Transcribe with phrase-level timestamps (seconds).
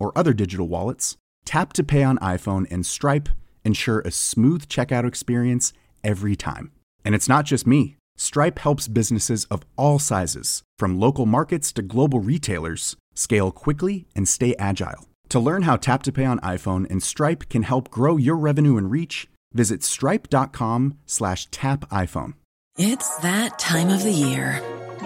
[0.00, 3.28] or other digital wallets, Tap to Pay on iPhone and Stripe
[3.64, 5.72] ensure a smooth checkout experience
[6.02, 6.72] every time.
[7.04, 7.96] And it's not just me.
[8.16, 14.28] Stripe helps businesses of all sizes, from local markets to global retailers, scale quickly and
[14.28, 15.08] stay agile.
[15.30, 18.76] To learn how Tap to Pay on iPhone and Stripe can help grow your revenue
[18.76, 22.34] and reach, visit stripe.com slash tap iPhone.
[22.78, 24.62] It's that time of the year.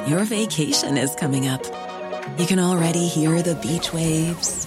[0.06, 1.64] Your vacation is coming up.
[2.38, 4.66] You can already hear the beach waves,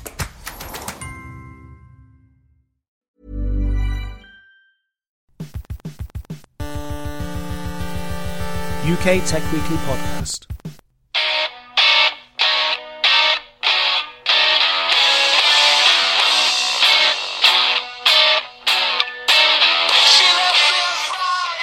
[8.91, 10.47] UK Tech Weekly Podcast.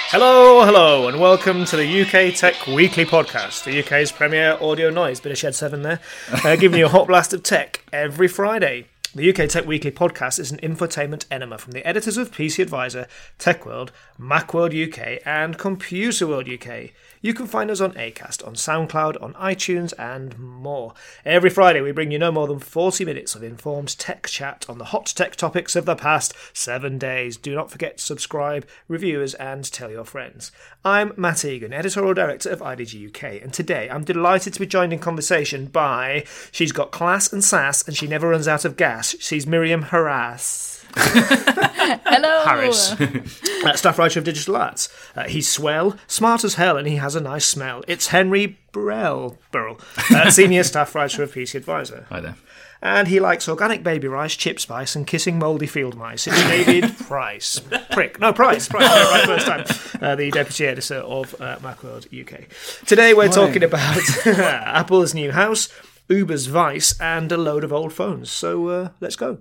[0.09, 5.19] Hello, hello, and welcome to the UK Tech Weekly Podcast, the UK's premier audio noise.
[5.19, 5.99] Bit of Shed 7 there.
[6.43, 8.87] Uh, giving you a hot blast of tech every Friday.
[9.15, 13.07] The UK Tech Weekly podcast is an infotainment enema from the editors of PC Advisor,
[13.39, 16.91] TechWorld, Macworld UK, and Computerworld UK.
[17.21, 20.93] You can find us on Acast, on SoundCloud, on iTunes, and more.
[21.25, 24.77] Every Friday, we bring you no more than 40 minutes of informed tech chat on
[24.77, 27.35] the hot tech topics of the past seven days.
[27.35, 30.53] Do not forget to subscribe, review us, and tell your friends.
[30.85, 34.93] I'm Matt Egan, editorial director of IDG UK, and today I'm delighted to be joined
[34.93, 39.17] in conversation by she's got class and sass, and she never runs out of gas.
[39.19, 40.78] She's Miriam Harass.
[40.95, 42.43] Hello.
[42.45, 42.91] Harris,
[43.65, 44.89] uh, staff writer of Digital Arts.
[45.15, 47.83] Uh, he's swell, smart as hell, and he has a nice smell.
[47.87, 49.79] It's Henry Burrell, Burrell,
[50.11, 52.05] uh, senior staff writer of PC Advisor.
[52.09, 52.35] Hi there.
[52.81, 56.27] And he likes organic baby rice, chip spice, and kissing mouldy field mice.
[56.27, 57.59] It's David Price.
[57.91, 58.21] Prick.
[58.21, 58.69] No, Price.
[58.69, 58.83] Price.
[58.83, 60.01] Yeah, right first time.
[60.01, 62.47] Uh, the deputy editor of uh, Macworld UK.
[62.87, 65.67] Today we're talking about Apple's new house,
[66.07, 68.31] Uber's Vice, and a load of old phones.
[68.31, 69.39] So uh, let's go.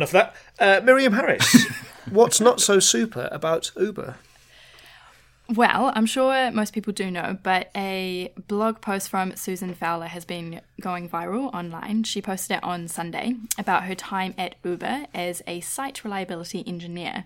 [0.00, 0.34] Enough of that.
[0.58, 1.66] Uh, Miriam Harris,
[2.10, 4.16] what's not so super about Uber?
[5.48, 10.24] Well, I'm sure most people do know, but a blog post from Susan Fowler has
[10.24, 12.04] been going viral online.
[12.04, 17.24] She posted it on Sunday about her time at Uber as a site reliability engineer.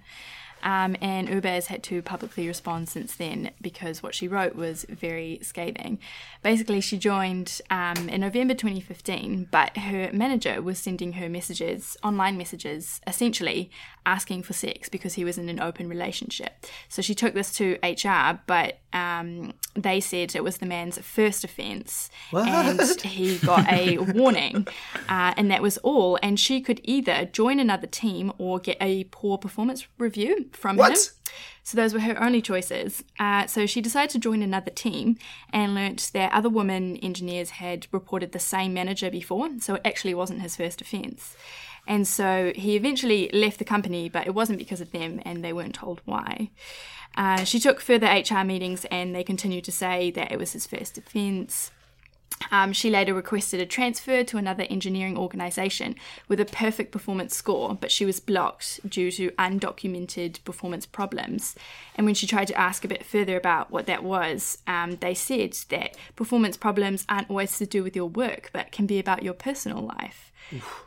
[0.65, 4.87] Um, and Uber has had to publicly respond since then because what she wrote was
[4.89, 5.99] very scathing.
[6.43, 12.39] Basically, she joined um, in November 2015, but her manager was sending her messages, online
[12.39, 13.71] messages, essentially
[14.07, 16.67] asking for sex because he was in an open relationship.
[16.89, 21.45] So she took this to HR, but um, they said it was the man's first
[21.45, 24.67] offence and he got a warning,
[25.09, 26.19] uh, and that was all.
[26.23, 30.93] And she could either join another team or get a poor performance review from What?
[30.93, 30.99] him.
[31.65, 33.03] So those were her only choices.
[33.19, 35.17] Uh, so she decided to join another team
[35.51, 40.15] and learnt that other women engineers had reported the same manager before, so it actually
[40.15, 41.37] wasn't his first offence.
[41.87, 45.53] And so he eventually left the company, but it wasn't because of them, and they
[45.53, 46.51] weren't told why.
[47.17, 50.67] Uh, she took further HR meetings, and they continued to say that it was his
[50.67, 51.71] first offence.
[52.51, 55.95] Um, she later requested a transfer to another engineering organisation
[56.29, 61.55] with a perfect performance score, but she was blocked due to undocumented performance problems.
[61.95, 65.15] And when she tried to ask a bit further about what that was, um, they
[65.15, 69.23] said that performance problems aren't always to do with your work, but can be about
[69.23, 70.33] your personal life.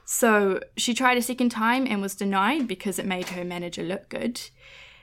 [0.05, 4.09] So she tried a second time and was denied because it made her manager look
[4.09, 4.41] good.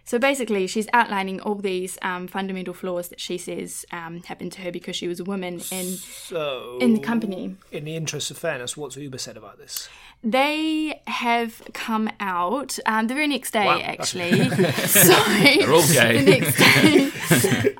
[0.06, 4.60] So basically, she's outlining all these um, fundamental flaws that she says um, happened to
[4.60, 7.56] her because she was a woman in So, in the company.
[7.72, 9.88] in the interest of fairness, what's Uber said about this?
[10.22, 13.80] They have come out um, the very next day, Wow.
[13.82, 14.48] actually.
[14.86, 16.22] Sorry, They're all gay.
[16.22, 17.10] the next day.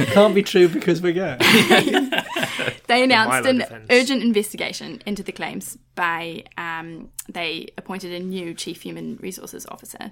[0.00, 1.36] It can't be true because we're gay.
[2.88, 3.86] they announced Milo an defense.
[3.90, 10.10] urgent investigation into the claims by um, they appointed a new chief human resources officer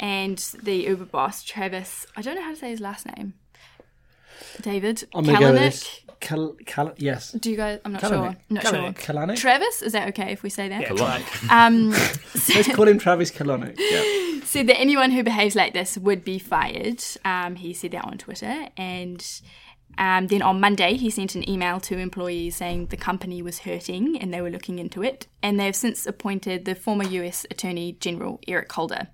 [0.00, 3.34] and the uber boss travis i don't know how to say his last name
[4.62, 5.64] david I'm gonna go with Kalanick.
[5.70, 6.00] this.
[6.20, 7.32] Cal- Cal- yes.
[7.32, 8.08] do you guys i'm not Kalanick.
[8.10, 8.98] sure not Kalanick.
[8.98, 9.36] sure Kalanick?
[9.36, 11.50] travis is that okay if we say that Yeah, Kalanick.
[11.50, 11.90] um
[12.54, 13.76] Let's call him Travis Kalanick.
[13.78, 14.44] Yeah.
[14.44, 17.02] said that anyone who behaves like this would be fired.
[17.24, 18.68] Um, he said that on Twitter.
[18.76, 19.24] And
[19.98, 24.18] um, then on Monday, he sent an email to employees saying the company was hurting
[24.18, 25.26] and they were looking into it.
[25.42, 29.08] And they've since appointed the former US Attorney General Eric Holder.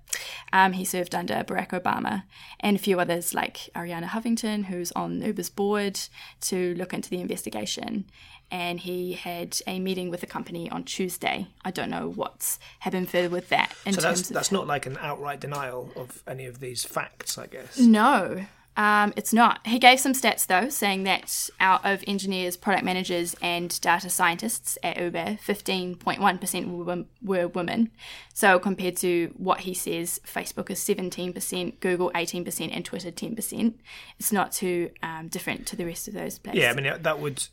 [0.53, 2.23] Um, he served under Barack Obama
[2.59, 5.99] and a few others like Arianna Huffington, who's on Uber's board,
[6.41, 8.05] to look into the investigation.
[8.49, 11.47] And he had a meeting with the company on Tuesday.
[11.63, 13.73] I don't know what's happened further with that.
[13.85, 17.47] In So that's that's not like an outright denial of any of these facts, I
[17.47, 17.79] guess.
[17.79, 18.45] No,
[18.81, 19.59] um, it's not.
[19.67, 24.75] He gave some stats though, saying that out of engineers, product managers, and data scientists
[24.81, 27.91] at Uber, 15.1% were, were women.
[28.33, 33.75] So compared to what he says, Facebook is 17%, Google 18%, and Twitter 10%.
[34.17, 36.63] It's not too um, different to the rest of those places.
[36.63, 37.43] Yeah, I mean that would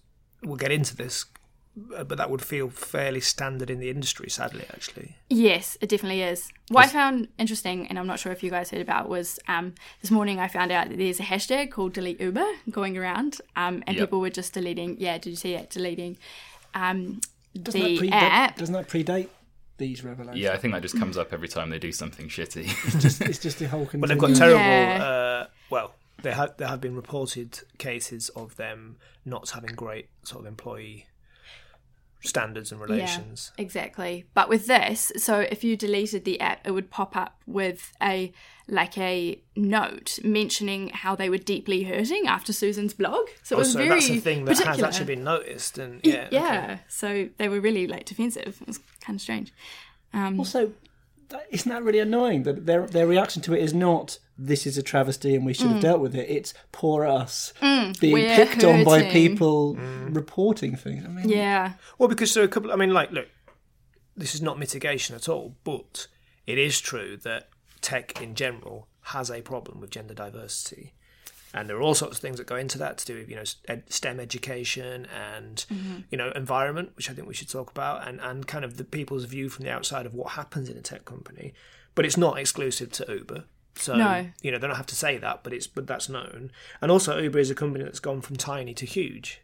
[0.43, 1.27] we'll get into this,
[2.05, 4.29] but that would feel fairly standard in the industry.
[4.31, 5.17] Sadly, actually.
[5.31, 6.51] Yes, it definitely is.
[6.69, 9.75] What I found interesting, and I'm not sure if you guys heard about, was um,
[10.03, 13.83] this morning I found out that there's a hashtag called delete Uber going around, um,
[13.87, 14.07] and Yep.
[14.09, 14.97] people were just deleting.
[14.99, 15.71] Yeah, did you see it?
[15.71, 16.17] Deleting
[16.75, 17.21] um,
[17.61, 18.57] Doesn't, the that predate, app.
[18.57, 19.29] doesn't that predate
[19.79, 20.39] these revelations?
[20.43, 22.67] Yeah, I think that just comes up every time they do something shitty.
[23.29, 24.61] It's just the whole But they've got terrible.
[24.61, 25.03] Yeah.
[25.03, 30.41] Uh, well, there have there have been reported cases of them not having great sort
[30.43, 31.07] of employee
[32.21, 33.53] standards and relations.
[33.57, 34.25] Yeah, exactly.
[34.35, 38.33] But with this, so if you deleted the app, it would pop up with a
[38.71, 43.27] like a note mentioning how they were deeply hurting after Susan's blog.
[43.43, 46.27] So it was Also, very that's a thing that has actually been noticed, and yeah,
[46.27, 46.37] okay.
[46.37, 46.79] yeah.
[46.89, 48.59] So they were really like defensive.
[48.61, 49.53] It was kind of strange.
[50.13, 50.75] Um, Also, that,
[51.51, 54.83] isn't that really annoying that their their reaction to it is not this is a
[54.83, 56.29] travesty and we should have dealt with it.
[56.31, 58.13] It's poor us being Mm.
[58.13, 59.13] we're picked on by hurting.
[59.13, 59.75] people
[60.11, 61.05] reporting things.
[61.05, 61.73] I mean, Yeah.
[61.99, 62.71] Well, because there are a couple.
[62.73, 63.27] I mean, like, look,
[64.17, 66.07] this is not mitigation at all, but
[66.47, 67.49] it is true that
[67.81, 70.93] tech in general has a problem with gender diversity,
[71.55, 73.37] and there are all sorts of things that go into that to do with you
[73.37, 76.01] know ed- STEM education and mm-hmm.
[76.11, 78.85] you know environment, which I think we should talk about, and and kind of the
[78.85, 81.55] people's view from the outside of what happens in a tech company.
[81.95, 83.45] But it's not exclusive to Uber.
[83.75, 84.29] So No.
[84.43, 86.51] you know they don't have to say that, but it's but that's known.
[86.81, 89.41] And also Uber is a company that's gone from tiny to huge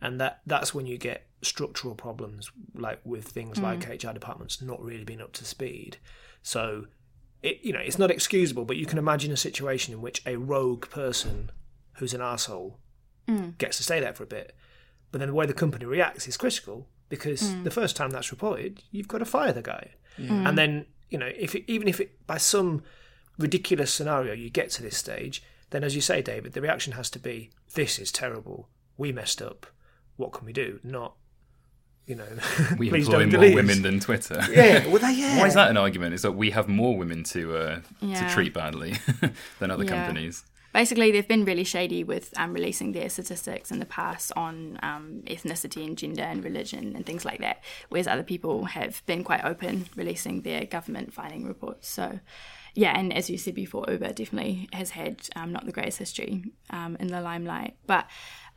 [0.00, 3.62] and that that's when you get structural problems like with things mm.
[3.62, 5.98] like HR departments not really being up to speed.
[6.42, 6.86] So
[7.42, 10.36] it you know it's not excusable, but you can imagine a situation in which a
[10.36, 11.50] rogue person
[11.94, 12.78] who's an asshole
[13.28, 13.56] mm.
[13.58, 14.54] gets to stay there for a bit,
[15.10, 17.64] but then the way the company reacts is critical because mm.
[17.64, 19.90] the first time that's reported, you've got to fire the guy,
[20.46, 22.82] and then you know if it, even if it by some
[23.38, 27.10] ridiculous scenario you get to this stage, then as you say, David, the reaction has
[27.10, 28.68] to be this is terrible.
[28.96, 29.66] We messed up.
[30.16, 30.80] What can we do?
[30.82, 31.14] Not,
[32.08, 32.26] you know,
[32.78, 34.40] we please employ don't more delete women than Twitter.
[34.50, 35.38] Yeah, well, they, yeah.
[35.38, 36.14] Why is that an argument?
[36.14, 38.14] Is that we have more women to uh, Yeah.
[38.26, 38.94] to treat badly
[39.60, 39.90] than other Yeah.
[39.90, 40.44] companies?
[40.74, 45.22] Basically, they've been really shady with um, releasing their statistics in the past on um,
[45.26, 49.44] ethnicity and gender and religion and things like that, whereas other people have been quite
[49.44, 51.88] open releasing their government finding reports.
[51.88, 52.20] So,
[52.74, 56.44] yeah, and as you said before, Uber definitely has had um, not the greatest history
[56.70, 57.74] um, in the limelight.
[57.86, 58.06] But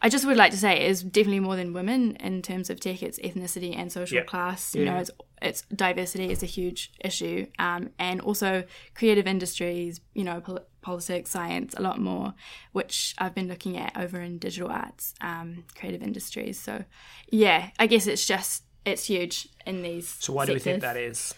[0.01, 2.79] I just would like to say it is definitely more than women in terms of
[2.79, 3.03] tech.
[3.03, 4.23] It's ethnicity and social Yeah.
[4.23, 4.73] class.
[4.73, 8.63] You know, it's it's diversity is a huge issue, um, and also
[8.95, 10.01] creative industries.
[10.13, 12.33] You know, pol- politics, science, a lot more,
[12.71, 16.59] which I've been looking at over in digital arts, um, creative industries.
[16.59, 16.83] So,
[17.29, 20.07] yeah, I guess it's just it's huge in these.
[20.19, 21.35] So why do we think that is?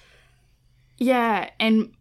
[0.98, 1.94] Yeah, and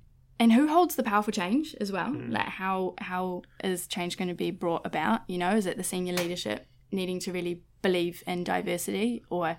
[0.42, 2.11] and who holds the power for change as well?
[2.12, 2.30] Hmm.
[2.38, 5.20] Like how how is change going to be brought about?
[5.32, 9.56] You know, is it the senior leadership needing to really believe in diversity, or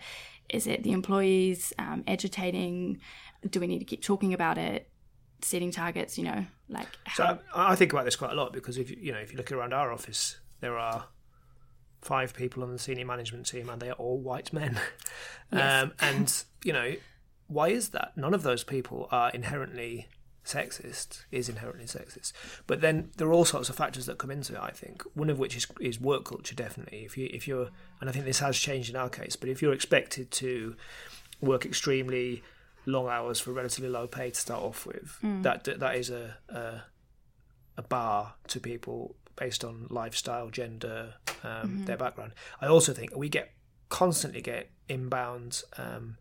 [0.49, 2.99] is it the employees um, agitating?
[3.49, 4.89] Do we need to keep talking about it?
[5.41, 8.77] Setting targets, you know, like So I, I think about this quite a lot because
[8.77, 11.07] if you- you know if you look around our office, there are
[12.01, 14.79] five people on the senior management team, and they are all white men.
[15.51, 15.83] Yes.
[15.83, 16.95] Um, and you know
[17.47, 18.13] why is that?
[18.15, 20.07] None of those people are inherently
[20.45, 21.23] sexist.
[21.31, 22.33] Is inherently sexist,
[22.67, 24.59] but then there are all sorts of factors that come into it.
[24.61, 26.55] I think one of which is is work culture.
[26.55, 27.69] Definitely, if you if you're,
[28.01, 30.75] and I think this has changed in our case, but if you're expected to
[31.41, 32.43] work extremely
[32.85, 36.81] long hours for relatively low pay to start off with, that that is a, a
[37.77, 42.33] a bar to people based on lifestyle, gender, um, their background.
[42.61, 43.51] I also think we get
[43.89, 46.17] constantly get inbound um,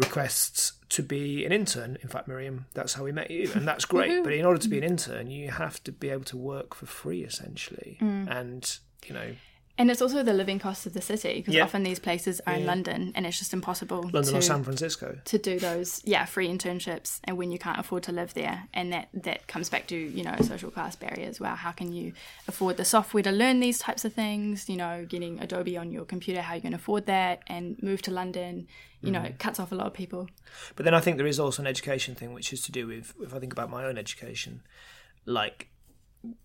[0.00, 1.96] requests to be an intern.
[2.02, 4.24] In fact, Miriam, that's how we met you, and that's great.
[4.24, 6.86] but in order to be an intern, you have to be able to work for
[6.86, 8.28] free, essentially, mm.
[8.30, 9.34] and you know,
[9.78, 11.64] And it's also the living costs of the city because Yeah.
[11.64, 15.18] often these places are in London and it's just impossible London to, or San Francisco.
[15.24, 18.68] to do those yeah free internships and when you can't afford to live there.
[18.74, 21.40] And that that comes back to you know social class barriers.
[21.40, 22.12] Well how can you
[22.46, 24.68] afford the software to learn these types of things?
[24.68, 27.82] You know getting adobe on your computer how are you going to afford that and
[27.82, 28.68] move to london
[29.02, 30.28] you know it cuts off a lot of people.
[30.76, 33.14] But then I think there is also an education thing, which is to do with
[33.22, 34.62] if I think about my own education,
[35.24, 35.68] like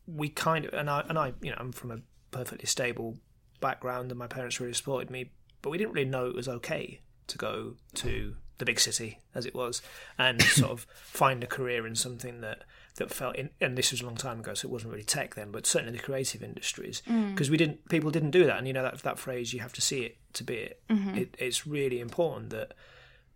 [0.07, 1.97] we kind of and I and I you know I'm from a
[2.35, 3.17] perfectly stable
[3.61, 6.99] background and my parents really supported me, but we didn't really know it was okay
[7.27, 9.81] to go to the big city as it was
[10.17, 12.63] and sort of find a career in something that
[12.95, 15.35] that felt in and this was a long time ago so it wasn't really tech
[15.35, 17.01] then but certainly the creative industries.
[17.09, 17.31] Mm.
[17.31, 19.73] Because we didn't people didn't do that and you know that that phrase you have
[19.73, 21.15] to see it to be it, mm-hmm.
[21.15, 22.73] it it's really important that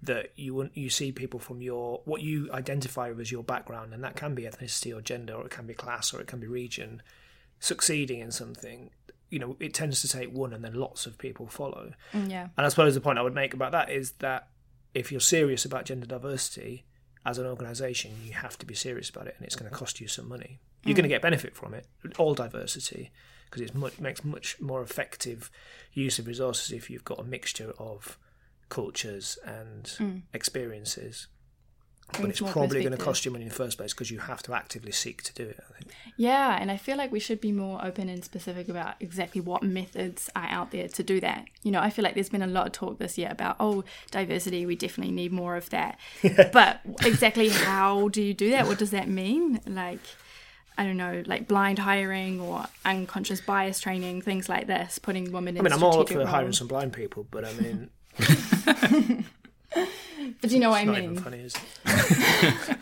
[0.01, 4.03] that you you see people from your what you identify with as your background, and
[4.03, 6.48] that can be ethnicity or gender, or it can be class, or it can be
[6.48, 7.01] region,
[7.60, 8.92] succeeding in something.
[9.30, 11.94] You know, it tends to take one, and then lots of people follow.
[12.13, 14.48] Mm, yeah And I suppose the point I would make about that is that
[14.94, 16.86] if you're serious about gender diversity
[17.25, 20.01] as an organisation, you have to be serious about it, and it's going to cost
[20.01, 20.60] you some money.
[20.84, 21.12] You're going to mm.
[21.12, 21.86] get benefit from it,
[22.18, 23.12] all diversity,
[23.46, 25.51] because it much, makes much more effective
[25.94, 28.18] use of resources if you've got a mixture of
[28.70, 30.22] cultures and mm.
[30.34, 31.28] experiences.
[32.13, 34.42] But it's probably going to cost you money in the first place because you have
[34.44, 35.60] to actively seek to do it.
[35.70, 35.92] I think.
[36.18, 39.63] Yeah, and I feel like we should be more open and specific about exactly what
[39.63, 41.46] methods are out there to do that.
[41.63, 43.84] You know, I feel like there's been a lot of talk this year about, oh,
[44.12, 46.00] diversity, we definitely need more of that.
[46.51, 48.68] but exactly how do you do that?
[48.68, 49.62] What does that mean?
[49.66, 50.01] Like,
[50.78, 55.58] I don't know, like blind hiring or unconscious bias training, things like this, putting women
[55.58, 57.89] in I mean, I'm all up for hiring some blind people, but I mean,
[60.42, 61.04] But you know what I not mean?
[61.12, 62.78] even funny, is it?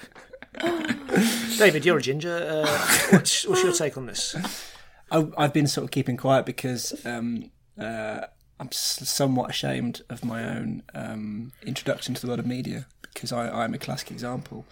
[1.57, 2.35] David, you're a ginger.
[2.35, 4.35] Uh, what's, what's your take on this?
[5.11, 8.21] I, I've been sort of keeping quiet because um, uh,
[8.59, 13.49] I'm somewhat ashamed of my own um, introduction to the world of media because I,
[13.49, 14.65] I'm a classic example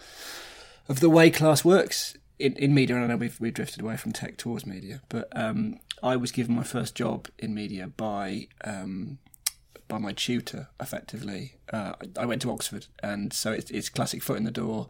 [0.88, 2.96] of the way class works in, in media.
[2.96, 6.32] And I know we've, we've drifted away from tech towards media, but um, I was
[6.32, 9.18] given my first job in media by um,
[9.88, 11.56] by my tutor, effectively.
[11.72, 14.88] Uh, I I went to Oxford, and so it's, it's classic foot in the door.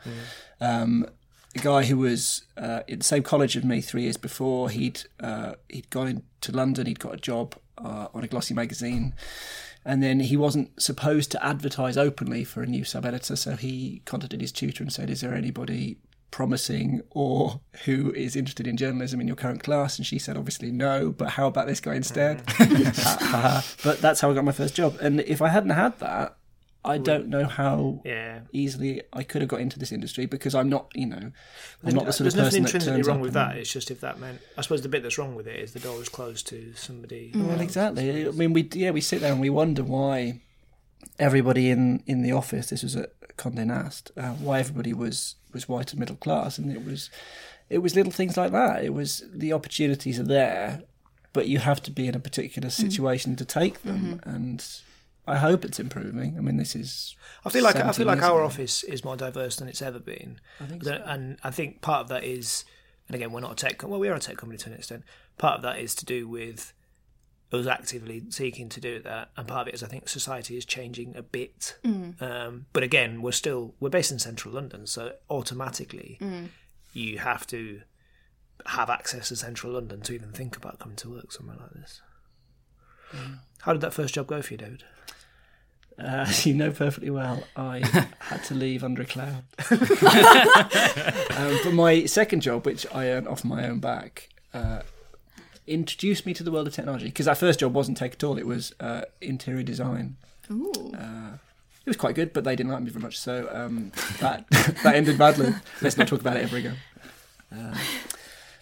[0.61, 1.07] Um,
[1.55, 4.71] a guy who was uh, in the same college as me three years before.
[4.71, 6.87] He'd uh, he'd gone into London.
[6.87, 9.15] He'd got a job uh, on a glossy magazine,
[9.85, 13.37] and then he wasn't supposed to advertise openly for a new sub editor.
[13.37, 15.99] So he contacted his tutor and said, "Is there anybody
[16.31, 20.71] promising or who is interested in journalism in your current class?" And she said, "Obviously
[20.71, 23.83] no, but how about this guy instead?" Mm.
[23.85, 24.97] but that's how I got my first job.
[25.01, 26.37] And if I hadn't had that,
[26.85, 28.41] I don't know how Yeah.
[28.53, 31.33] easily I could have got into this industry because I'm not, you know,
[31.85, 33.57] I'm not the sort There's of nothing person that intrinsically wrong with that.
[33.57, 35.81] It's just if that meant, I suppose the bit that's wrong with it is the
[35.81, 37.33] door is closed to somebody.
[37.35, 38.29] Well, exactly.
[38.29, 40.41] I mean, we yeah we sit there and we wonder why
[41.19, 42.71] everybody in in the office.
[42.71, 44.11] This was at Condé Nast.
[44.17, 47.11] Uh, why everybody was was white and middle class, and it was
[47.69, 48.85] it was little things like that.
[48.85, 50.83] It was the opportunities are there,
[51.33, 54.21] but you have to be in a particular situation to take them.
[54.25, 54.65] And
[55.27, 56.37] I hope it's improving.
[56.39, 57.17] I mean, this is.
[57.45, 58.45] I feel like I feel like our ago.
[58.47, 60.41] office is more diverse than it's ever been.
[60.61, 62.65] I think and I think part of that is,
[63.09, 63.79] and again, we're not a tech.
[63.79, 65.03] com- Well, we are a tech company to an extent.
[65.39, 66.73] Part of that is to do with
[67.53, 70.65] us actively seeking to do that, and part of it is I think society is
[70.65, 71.79] changing a bit.
[71.85, 76.19] Um, but again, we're still we're based in central London, so automatically
[76.93, 77.83] you have to
[78.67, 82.01] have access to central London to even think about coming to work somewhere like this.
[83.61, 84.85] How did that first job go for you, David?
[85.99, 87.79] Uh, you know perfectly well, I
[88.19, 89.45] had to leave under a cloud.
[89.71, 94.81] um, but my second job, which I earned off my own back, uh,
[95.67, 97.07] introduced me to the world of technology.
[97.07, 100.17] Because that first job wasn't tech at all; it was uh, interior design.
[100.51, 100.93] Ooh.
[100.95, 104.45] It was quite good, but they didn't like me very much, so um, that
[104.83, 105.55] that ended badly.
[105.81, 106.77] Let's not talk about it ever again.
[107.57, 107.77] Uh,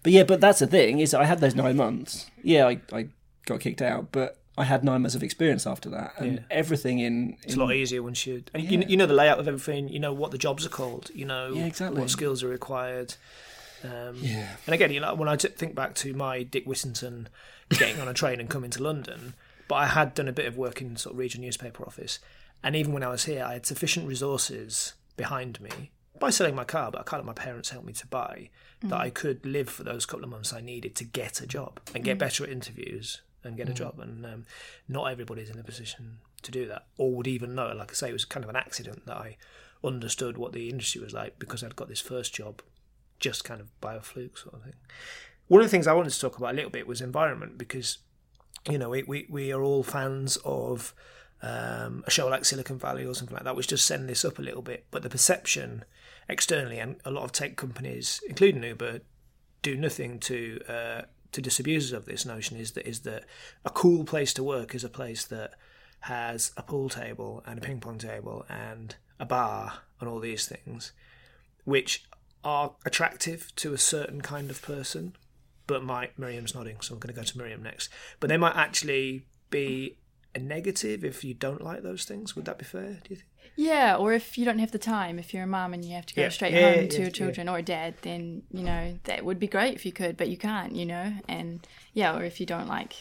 [0.02, 2.30] but yeah, but that's the thing is, I had those nine months.
[2.42, 3.08] Yeah, I, I
[3.46, 6.40] got kicked out, but I had nine months of experience after that, and Yeah.
[6.50, 9.48] everything in, It's a lot easier once you and you, you know the layout of
[9.48, 9.88] everything.
[9.88, 11.10] You know what the jobs are called.
[11.14, 12.00] You know Yeah, exactly.
[12.02, 13.14] what skills are required.
[13.84, 14.56] Um, Yeah.
[14.66, 17.28] And again, you know, when I t- think back to my Dick Whittington
[17.70, 19.34] getting on a train and coming to London,
[19.68, 22.18] but I had done a bit of work in sort of regional newspaper office,
[22.62, 26.64] and even when I was here, I had sufficient resources behind me by selling my
[26.64, 28.50] car, but a car that my parents helped me to buy,
[28.82, 31.80] that I could live for those couple of months I needed to get a job
[31.94, 34.46] and get better at interviews and get a job, and um,
[34.88, 37.72] not everybody's in a position to do that, or would even know.
[37.74, 39.36] Like I say, it was kind of an accident that I
[39.82, 42.62] understood what the industry was like because I'd got this first job
[43.18, 44.74] just kind of by a fluke sort of thing.
[45.48, 47.98] One of the things I wanted to talk about a little bit was environment because
[48.68, 50.94] you know we we, we are all fans of
[51.42, 54.38] um, a show like Silicon Valley or something like that, which does send this up
[54.38, 54.86] a little bit.
[54.90, 55.84] But the perception
[56.28, 59.00] externally, and a lot of tech companies, including Uber,
[59.62, 61.02] do nothing to uh,
[61.32, 62.56] to disabuse us of this notion.
[62.56, 63.24] Is that is that
[63.64, 65.54] a cool place to work is a place that
[66.00, 70.46] has a pool table and a ping pong table and a bar and all these
[70.46, 70.92] things,
[71.64, 72.04] which
[72.44, 75.16] are attractive to a certain kind of person.
[75.66, 77.88] But my Miriam's nodding, so I'm going to go to Miriam next.
[78.20, 79.96] But they might actually be
[80.34, 82.36] a negative if you don't like those things.
[82.36, 82.98] Would that be fair?
[83.02, 83.28] Do you think?
[83.56, 86.06] Yeah, or if you don't have the time, if you're a mum and you have
[86.06, 86.28] to go Yeah.
[86.28, 89.38] straight Yeah, home yeah, to your children or a dad, then you know that would
[89.38, 91.14] be great if you could, but you can't, you know.
[91.28, 92.94] And yeah, or if you don't like,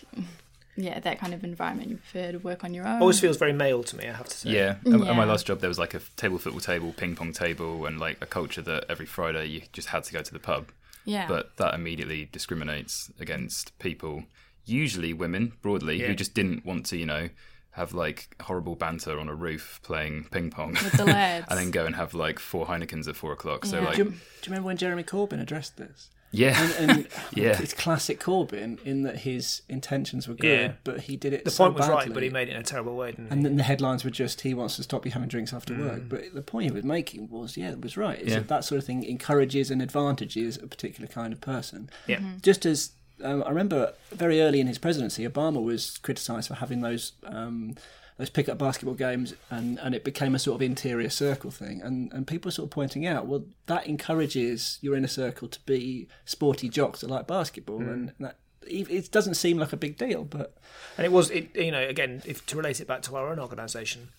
[0.76, 3.00] yeah, that kind of environment, you prefer to work on your own.
[3.02, 4.08] Always feels very male to me.
[4.08, 4.50] I have to say.
[4.52, 4.76] Yeah.
[4.86, 7.86] At, at my last job, there was like a table football table, ping pong table,
[7.86, 10.72] and like a culture that every Friday you just had to go to the pub.
[11.06, 14.24] yeah, But that immediately discriminates against people,
[14.66, 16.08] usually women broadly, Yeah.
[16.08, 17.30] who just didn't want to, you know,
[17.72, 20.72] have like horrible banter on a roof playing ping pong.
[20.74, 21.48] with the lads.
[21.50, 23.66] and then go and have like four Heinekens at four o'clock.
[23.66, 23.86] So Yeah.
[23.86, 26.10] like, Do you, do you remember when Jeremy Corbyn addressed this?
[26.34, 27.62] Yeah, And, and Yeah.
[27.62, 30.72] it's classic Corbyn in that his intentions were good, Yeah.
[30.84, 31.46] but he did it.
[31.46, 33.32] The so point was right, but he made it in a terrible way, didn't he?
[33.32, 35.80] And then the headlines were just he wants to stop you having drinks after Mm.
[35.80, 36.02] work.
[36.10, 38.20] But the point he was making was, yeah, it was right.
[38.26, 38.36] Yeah.
[38.40, 41.90] that that sort of thing encourages and advantages a particular kind of person.
[42.08, 42.20] Yeah.
[42.42, 42.92] Just as
[43.24, 47.76] um, I remember very early in his presidency, Obama was criticised for having those um,
[48.18, 51.82] those pick-up basketball games, and, and it became a sort of interior circle thing.
[51.82, 55.60] And and people are sort of pointing out, well, that encourages your inner circle to
[55.66, 57.92] be sporty jocks that like basketball, Mm.
[57.94, 60.56] and that it doesn't seem like a big deal, but
[60.98, 63.38] And it was, it you know, again, if to relate it back to our own
[63.40, 64.10] organisation,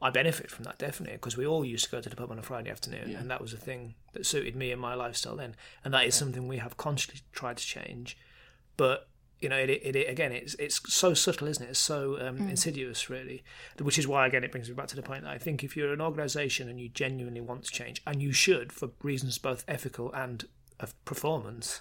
[0.00, 2.38] I benefit from that definitely because we all used to go to the pub on
[2.38, 5.54] a Friday afternoon, and that was a thing that suited me and my lifestyle then,
[5.84, 8.16] and that is something we have consciously tried to change,
[8.76, 9.08] but.
[9.42, 11.70] You know, it, it, it again, it's it's so subtle, isn't it?
[11.70, 13.42] It's so um, insidious, really.
[13.80, 15.76] Which is why, again, it brings me back to the point that I think if
[15.76, 19.64] you're an organisation and you genuinely want to change, and you should for reasons both
[19.66, 20.44] ethical and
[20.80, 21.80] of performance,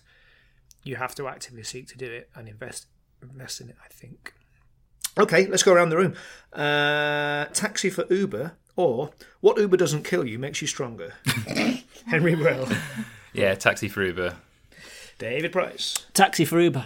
[0.83, 2.87] you have to actively seek to do it and invest
[3.21, 3.75] invest in it.
[3.83, 4.33] I think.
[5.17, 6.13] Okay, let's go around the room.
[6.53, 11.13] Uh, taxi for Uber or what Uber doesn't kill you makes you stronger.
[12.07, 12.67] Henry Burrell,
[13.33, 14.35] yeah, taxi for Uber.
[15.17, 16.85] David Price, taxi for Uber.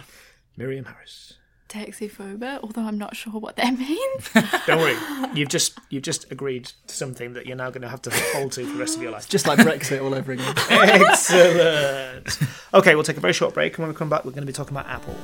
[0.56, 1.34] Miriam Harris.
[1.68, 2.24] taxi for
[2.62, 4.30] although I'm not sure what that means.
[4.66, 4.96] Don't worry,
[5.34, 8.52] you've just you've just agreed to something that you're now going to have to hold
[8.52, 9.28] to for the rest of your life.
[9.28, 10.54] Just like Brexit all over again.
[10.70, 12.38] Excellent.
[12.72, 14.46] Okay, we'll take a very short break, and when we come back, we're going to
[14.46, 15.14] be talking about Apple.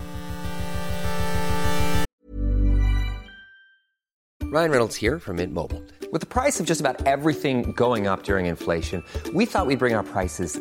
[4.45, 5.83] Ryan Reynolds here from Mint Mobile.
[6.13, 9.95] With the price of just about everything going up during inflation, we thought we'd bring
[9.95, 10.61] our prices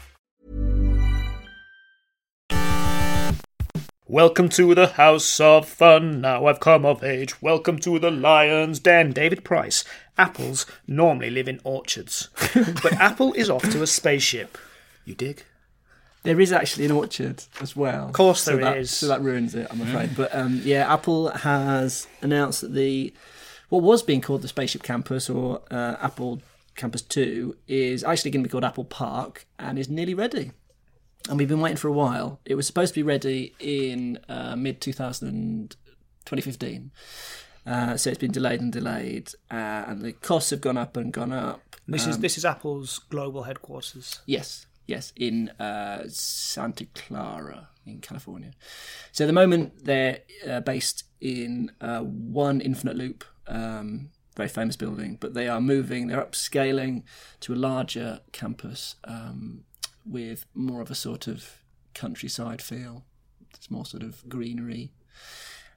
[4.11, 6.19] Welcome to the House of Fun.
[6.19, 7.41] Now I've come of age.
[7.41, 9.13] Welcome to the Lion's Den.
[9.13, 9.85] David Price.
[10.17, 12.27] Apples normally live in orchards,
[12.83, 14.57] but Apple is off to a spaceship.
[15.05, 15.45] You dig?
[16.23, 18.07] There is actually an orchard as well.
[18.07, 18.91] Of course so that, is.
[18.91, 20.13] So that ruins it, I'm afraid.
[20.17, 23.13] But um, yeah, Apple has announced that the
[23.69, 26.41] what was being called the Spaceship Campus or uh, Apple
[26.75, 30.51] Campus 2 is actually going to be called Apple Park and is nearly ready.
[31.29, 32.39] And we've been waiting for a while.
[32.45, 36.91] It was supposed to be ready in uh, mid 2015.
[37.65, 41.13] Uh, so it's been delayed and delayed, uh, and the costs have gone up and
[41.13, 41.61] gone up.
[41.87, 44.19] This is Um, this is Apple's global headquarters.
[44.25, 48.51] Yes, yes, in uh, Santa Clara in California.
[49.11, 54.75] So at the moment they're uh, based in uh, one Infinite Loop, um, very famous
[54.75, 56.07] building, but they are moving.
[56.07, 57.03] They're upscaling
[57.41, 59.65] to a larger campus um,
[60.05, 61.57] with more of a sort of
[61.93, 63.05] countryside feel.
[63.53, 64.91] It's more sort of greenery.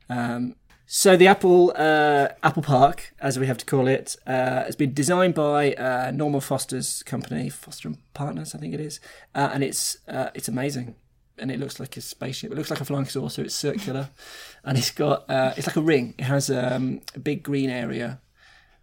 [0.08, 0.56] Um,
[0.86, 4.92] so the Apple uh, Apple Park, as we have to call it, uh, has been
[4.92, 9.00] designed by uh, Norman Foster's company, Foster and Partners, I think it is,
[9.34, 10.96] uh, and it's uh, it's amazing.
[11.36, 12.52] And it looks like a spaceship.
[12.52, 13.42] It looks like a flying saucer.
[13.42, 14.10] It's circular,
[14.62, 16.14] and it's got uh, it's like a ring.
[16.18, 18.20] It has um, a big green area.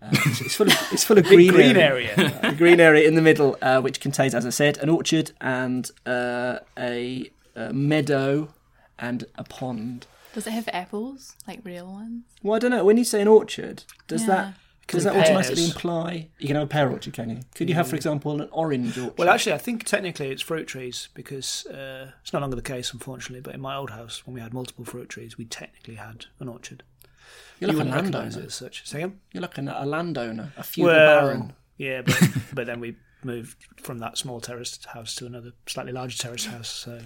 [0.01, 2.11] Uh, it's, it's full of it's full of green, green area.
[2.17, 2.39] area.
[2.43, 5.89] a green area in the middle, uh, which contains, as I said, an orchard and
[6.05, 8.49] uh, a, a meadow
[8.97, 10.07] and a pond.
[10.33, 12.23] Does it have apples, like real ones?
[12.41, 12.85] Well, I don't know.
[12.85, 14.27] When you say an orchard, does Yeah.
[14.27, 14.53] that
[14.87, 17.13] does that be automatically imply you can have a pear orchard?
[17.13, 17.39] Can you?
[17.55, 19.17] Could you have, for example, an orange orchard?
[19.17, 22.91] Well, actually, I think technically it's fruit trees because uh, it's no longer the case,
[22.91, 23.41] unfortunately.
[23.41, 26.49] But in my old house, when we had multiple fruit trees, we technically had an
[26.49, 26.83] orchard.
[27.59, 28.43] You're like you a landowner.
[28.45, 28.87] as such.
[28.87, 29.19] Say again?
[29.33, 31.53] You're like an, a landowner, a feudal Well, baron.
[31.77, 32.19] yeah, but
[32.53, 36.69] but then we moved from that small terraced house to another slightly larger terraced house.
[36.69, 36.99] So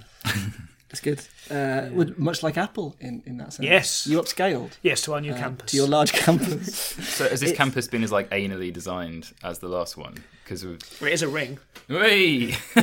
[0.90, 1.20] That's good.
[1.50, 3.66] Uh, would- Much like Apple in, in that sense.
[3.66, 4.08] Yes.
[4.08, 5.72] You upscaled yes, to our new uh, campus.
[5.72, 6.76] to your large campus.
[6.76, 10.16] So has this It's- campus been as like anally designed as the last one?
[10.44, 11.58] Because Well, it is a ring.
[11.90, 12.52] Whey!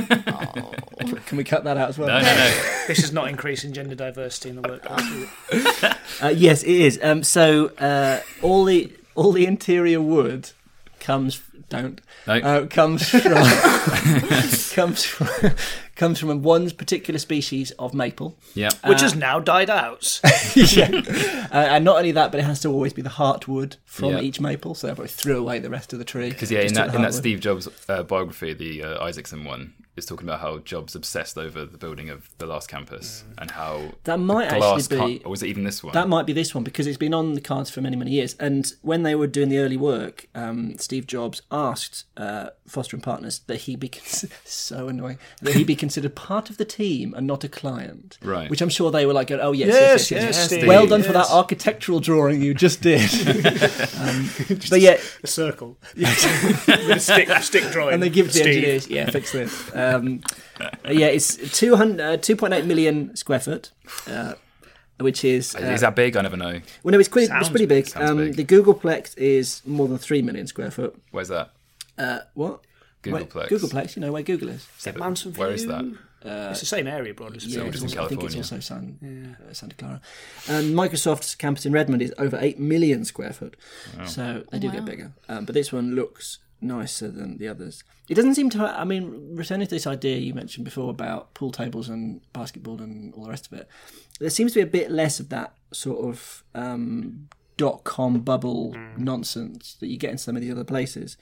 [1.25, 2.07] Can we cut that out as well?
[2.09, 2.61] no, no, no.
[2.87, 5.83] This is not increasing gender diversity in the workplace.
[6.21, 6.99] Uh, yes, it is.
[7.01, 10.51] Um, so uh, all the all the interior wood
[10.99, 11.41] comes
[11.81, 12.33] don't No.
[12.35, 13.21] uh, comes from
[14.73, 15.51] comes from
[15.95, 18.37] comes from one particular species of maple.
[18.55, 18.69] Yeah.
[18.85, 20.19] Which has now died out.
[20.55, 20.89] yeah.
[21.51, 24.21] Uh, and not only that, but it has to always be the heartwood from Yeah.
[24.21, 24.75] each maple.
[24.75, 26.29] So everybody threw away the rest of the tree.
[26.29, 27.13] Because yeah, in that in that.
[27.13, 31.65] Steve Jobs uh, biography, the uh, Isaacson one, is talking about how Jobs obsessed over
[31.65, 35.29] the building of the last campus and how That might glass actually be- can't- or
[35.29, 35.93] was it even this one?
[35.93, 38.35] That might be this one because it's been on the cards for many, many years.
[38.39, 43.03] And when they were doing the early work, um, Steve Jobs asked uh, Foster and
[43.03, 47.13] Partners that he be cons- so annoying that he be considered part of the team
[47.15, 48.17] and not a client.
[48.23, 48.49] Right.
[48.49, 50.35] Which I'm sure they were like, oh yes, Yes, yes, yes, yes.
[50.37, 53.01] yes, Steve, well done for that architectural drawing you just did.
[53.99, 54.29] um,
[54.71, 55.77] but yeah, a circle.
[55.95, 56.07] With
[56.89, 57.93] a stick, a stick drawing.
[57.93, 58.55] and they give it to the Steve.
[58.55, 59.69] engineers, yeah, fix this.
[59.75, 59.82] Um,
[60.89, 63.71] yeah, it's 200, uh, 2.8 million square foot.
[64.07, 64.33] Uh,
[64.99, 66.15] which is uh, is that big?
[66.15, 66.61] I never know.
[66.83, 67.89] well, no, it's pretty, it's pretty big.
[67.95, 68.35] Um, big.
[68.35, 70.95] The Googleplex is more than three million square foot.
[71.11, 71.51] Where's that?
[71.97, 72.61] Uh, what?
[73.03, 73.47] Where- Googleplex.
[73.49, 73.95] Googleplex.
[73.95, 74.67] You know where Google is.
[74.79, 75.71] Is it Mountain Where is View?
[75.71, 75.97] that?
[76.51, 78.37] it's the same area, broadly Yeah, it's just in also- I think it's California.
[78.39, 80.01] also San, uh, Santa Clara.
[80.47, 83.57] And Microsoft's campus in Redmond is over eight million square foot,
[84.05, 85.11] so they do get bigger.
[85.27, 87.83] Um, but this one looks nicer than the others.
[88.09, 88.79] It doesn't seem to.
[88.79, 93.13] I mean, returning to this idea you mentioned before about pool tables and basketball and
[93.13, 93.67] all the rest of it,
[94.19, 98.75] there seems to be a bit less of that sort of um, dot com bubble
[98.97, 101.17] nonsense that you get in some of the other places.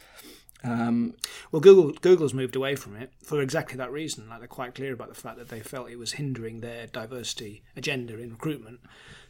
[0.64, 1.16] Um,
[1.52, 4.30] Well, Google Google's moved away from it for exactly that reason.
[4.30, 7.64] Like they're quite clear about the fact that they felt it was hindering their diversity
[7.76, 8.80] agenda in recruitment.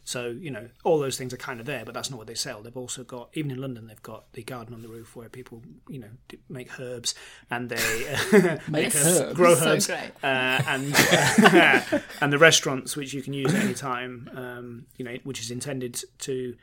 [0.04, 2.34] So you know, all those things are kind of there, but that's not what they
[2.34, 2.60] sell.
[2.60, 5.62] They've also got, even in London, they've got the garden on the roof where people,
[5.88, 6.08] you know,
[6.48, 7.14] make herbs
[7.50, 9.32] and they uh, Make herbs?
[9.34, 10.10] grow So herbs, great.
[10.22, 14.28] uh, and uh, and the restaurants which you can use at any time.
[14.34, 16.56] Um, you know, which is intended to,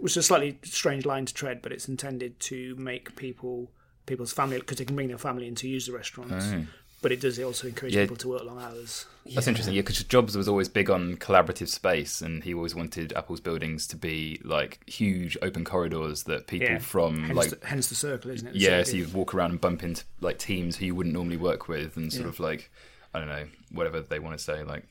[0.00, 3.70] which is a slightly strange line to tread, but it's intended to make people
[4.06, 6.46] people's family because they can bring their family in to use the restaurants.
[7.06, 8.02] But it does also encourage Yeah.
[8.02, 9.06] people to work long hours.
[9.32, 9.74] That's interesting.
[9.76, 13.86] Yeah, because Jobs was always big on collaborative space, and he always wanted Apple's buildings
[13.86, 17.94] to be like huge open corridors that people Yeah, from hence, like the, hence the
[17.94, 18.54] circle, isn't it?
[18.54, 18.90] The yeah, circle.
[18.90, 21.96] so you walk around and bump into like teams who you wouldn't normally work with,
[21.96, 22.72] and sort of like
[23.14, 24.82] I don't know whatever they want to say, like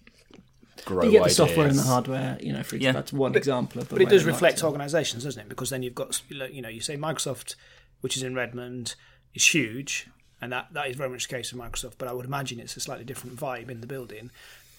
[0.86, 1.36] grow you get the ideas.
[1.36, 2.38] software and the hardware.
[2.40, 2.94] You know, for Yeah.
[2.94, 3.90] that's one example of.
[3.90, 5.50] the But it does they like reflect organisations, doesn't it?
[5.50, 7.56] Because then you've got, you know, you say Microsoft,
[8.00, 8.96] which is in Redmond,
[9.34, 10.08] is huge,
[10.46, 11.94] and that, that is very much the case of Microsoft.
[11.98, 14.32] But I would imagine it's a slightly different vibe in the building.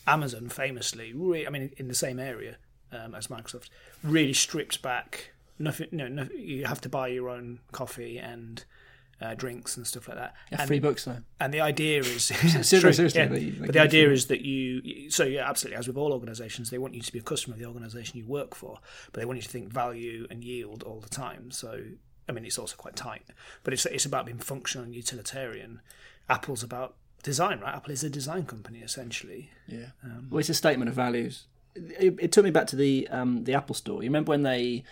[0.06, 2.56] Amazon, famously, re- I mean, in the same area
[2.92, 3.68] um, as Microsoft,
[4.04, 5.32] really stripped back.
[5.58, 8.64] Nothing, no, no, you have to buy your own coffee and
[9.20, 10.34] uh, drinks and stuff like that.
[10.52, 11.16] Yeah, and, free books though.
[11.40, 13.26] and the idea is Seriously, seriously, yeah.
[13.26, 16.12] they- they but the idea free- is that you so yeah absolutely as with all
[16.12, 18.78] organizations they want you to be a customer of the organization you work for
[19.12, 21.80] but they want you to think value and yield all the time so
[22.28, 23.22] I mean, it's also quite tight,
[23.62, 25.80] but it's it's about being functional and utilitarian.
[26.28, 27.74] Apple's about design, right?
[27.74, 29.50] Apple is a design company essentially.
[29.66, 29.86] Yeah.
[30.30, 31.44] well, it's a statement of values.
[31.74, 34.02] It, it took me back to the um, the Apple Store.
[34.02, 34.84] You remember when they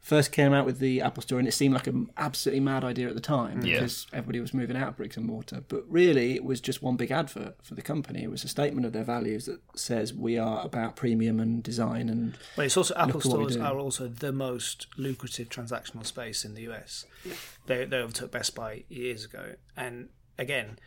[0.00, 3.06] first came out with the Apple Store, and it seemed like an absolutely mad idea
[3.08, 3.74] at the time Yeah.
[3.80, 5.62] because everybody was moving out of bricks and mortar.
[5.68, 8.22] But really, it was just one big advert for the company.
[8.22, 12.08] It was a statement of their values that says we are about premium and design
[12.08, 16.06] and Well, it's also Apple at what we stores are also the most lucrative transactional
[16.06, 17.04] space in the US.
[17.66, 20.08] They they overtook Best Buy years ago, and
[20.38, 20.78] again,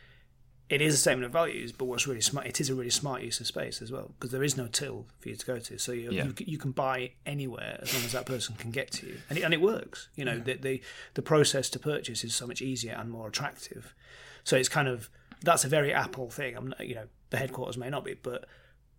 [0.70, 1.72] it is a statement of values.
[1.72, 4.30] But what's really smart, it is a really smart use of space as well because
[4.30, 6.24] there is no till for you to go to, so you Yeah.
[6.26, 9.38] you, you can buy anywhere as long as that person can get to you, and
[9.38, 10.08] it, and it works.
[10.16, 10.80] You know, the, the
[11.14, 13.94] the process to purchase is so much easier and more attractive.
[14.42, 15.10] So it's kind of
[15.42, 16.56] that's a very Apple thing.
[16.56, 18.46] I'm not, you know the headquarters may not be, but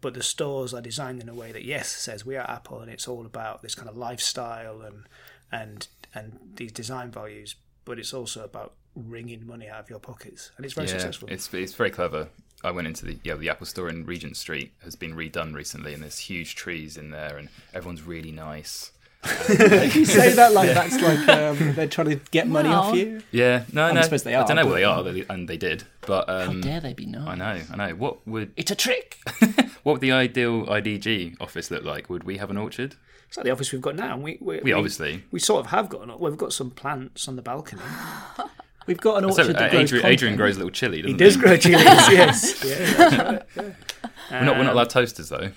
[0.02, 2.92] but the stores are designed in a way that yes says we are Apple and
[2.92, 5.06] it's all about this kind of lifestyle and
[5.52, 10.52] and and these design values, but it's also about wringing money out of your pockets,
[10.58, 11.28] and it's very successful.
[11.32, 12.30] It's it's very clever.
[12.64, 15.94] I went into the yeah the Apple Store in Regent Street has been redone recently,
[15.94, 18.92] and there's huge trees in there, and everyone's really nice.
[19.50, 22.82] you say that like that's like um, they're trying to get money Wow.
[22.90, 23.22] off you.
[23.32, 24.02] Yeah, no, I no.
[24.04, 24.44] suppose they are.
[24.44, 26.80] I don't know but- what they are, they- and they did, but um, How dare
[26.80, 27.28] they be nice?
[27.28, 27.96] I know, I know.
[27.96, 29.18] What would It's a trick.
[29.84, 32.08] what would the ideal IDG office look like?
[32.10, 32.96] Would we have an orchard?
[33.28, 34.14] It's like the office we've got now.
[34.14, 35.24] and We we, We obviously.
[35.32, 37.82] we sort of have got an, well, we've got some plants on the balcony.
[38.88, 41.12] We've got an So, orchard uh, that grows Adrian, Adrian grows a little chili, doesn't
[41.12, 42.64] He does grow chilies, yes.
[42.64, 43.42] Yeah, right.
[43.56, 43.64] yeah.
[44.32, 45.52] We're not, we're not allowed toasters though.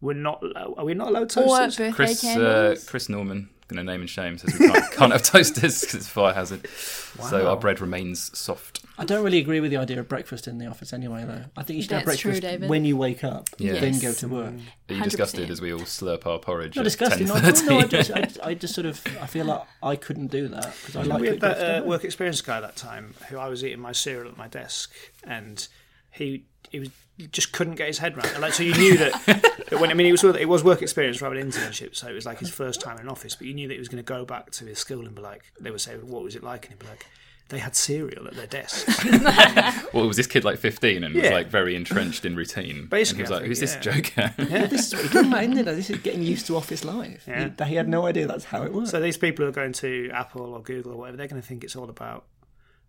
[0.00, 0.42] We're not.
[0.56, 1.76] Are we not allowed Or toasters?
[1.76, 2.76] birthday Chris uh.
[2.86, 6.10] Chris Norman, gonna name and shame, says we can't, can't have toasters because it's a
[6.10, 6.66] fire hazard.
[6.68, 8.80] So our bread remains soft.
[8.98, 11.44] I don't really agree with the idea of breakfast in the office anyway, though.
[11.56, 12.68] I think you should have That's true, breakfast David.
[12.68, 13.80] when you wake up, Yeah.
[13.80, 14.52] then go to work.
[14.90, 15.50] Are you disgusted 100%.
[15.50, 16.76] as we all slurp our porridge?
[16.76, 17.26] Not at disgusting.
[17.28, 17.66] No, 10:30?
[17.66, 20.74] no, I just, I, I just sort of, I feel like I couldn't do that
[20.80, 21.86] because I like we had go that uh, work.
[21.88, 24.92] work experience guy that time who I was eating my cereal at my desk,
[25.24, 25.66] and
[26.14, 28.26] he he was he just couldn't get his head around.
[28.26, 28.40] it.
[28.40, 29.12] Like so, you knew that,
[29.70, 32.12] that when I mean it was it was work experience rather than internship, so it
[32.12, 33.36] was like his first time in an office.
[33.36, 35.22] But you knew that he was going to go back to his school and be
[35.22, 37.06] like, they would say, "What was it like?" And he'd be like.
[37.50, 38.88] They had cereal at their desk.
[39.92, 42.86] Well, was this kid like 15 and was like very entrenched in routine?
[42.86, 45.30] Basically, and he was like, think, "Who's this joker?" Yeah, this is what he doesn't
[45.30, 45.64] matter, isn't it?
[45.76, 47.26] This is getting used to office life.
[47.28, 47.50] Yeah.
[47.58, 48.90] He, he had no idea that's how it works.
[48.90, 51.46] So these people who are going to Apple or Google or whatever, they're going to
[51.46, 52.24] think it's all about,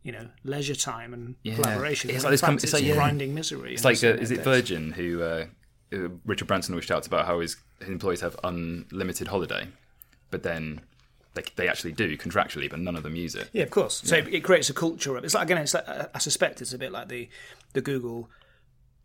[0.05, 1.55] you know, leisure time and Yeah.
[1.55, 2.11] collaboration.
[2.11, 2.93] It's When like this com- it's it's like, yeah.
[2.93, 3.73] grinding misery.
[3.73, 4.41] It's like, uh, sitting is it.
[4.43, 5.45] Virgin who uh,
[5.91, 9.67] uh, Richard Branson always shouts about how his, his employees have unlimited holiday,
[10.29, 10.81] but then
[11.33, 13.49] they, they actually do contractually, but none of them use it.
[13.51, 14.01] Yeah, of course.
[14.05, 16.77] So it creates a culture of it's like again, it's like, I suspect it's a
[16.77, 17.27] bit like the
[17.73, 18.29] the Google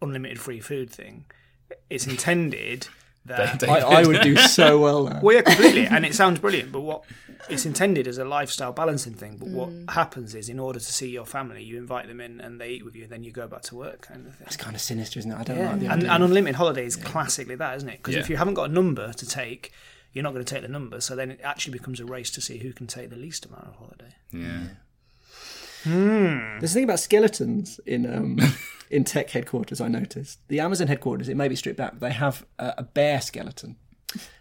[0.02, 1.24] unlimited free food thing.
[1.88, 2.88] It's intended
[3.26, 5.20] that They- they- I, I would do so well there.
[5.22, 6.72] well, yeah, completely, and it sounds brilliant.
[6.72, 7.04] But what
[7.48, 9.36] it's intended as a lifestyle balancing thing.
[9.38, 9.90] But what mm.
[9.90, 12.84] happens is, in order to see your family, you invite them in and they eat
[12.84, 14.46] with you, and then you go back to work, kind of thing.
[14.46, 15.36] It's kind of sinister, isn't it?
[15.38, 16.12] I don't Yeah, like the and, idea.
[16.12, 17.98] and unlimited holidays, is classically that, isn't it?
[17.98, 18.20] Because Yeah.
[18.20, 19.72] if you haven't got a number to take,
[20.12, 21.00] you're not going to take the number.
[21.00, 23.68] So then it actually becomes a race to see who can take the least amount
[23.68, 24.14] of holiday.
[24.32, 24.60] Yeah.
[25.84, 28.38] There's a thing about skeletons in um,
[28.90, 29.80] in tech headquarters.
[29.80, 31.28] I noticed the Amazon headquarters.
[31.28, 33.76] It may be stripped back, but they have a, a bear skeleton.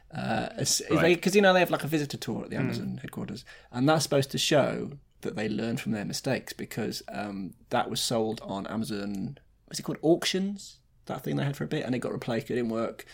[0.10, 1.36] Because Right.
[1.36, 4.32] you know they have like a visitor tour at the Amazon headquarters, and that's supposed
[4.32, 6.52] to show that they learn from their mistakes.
[6.54, 9.38] Because um, that was sold on Amazon.
[9.68, 10.00] What's it called?
[10.02, 10.78] Auctions.
[11.06, 12.50] That thing they had for a bit, and it got replaced.
[12.52, 13.06] It didn't work,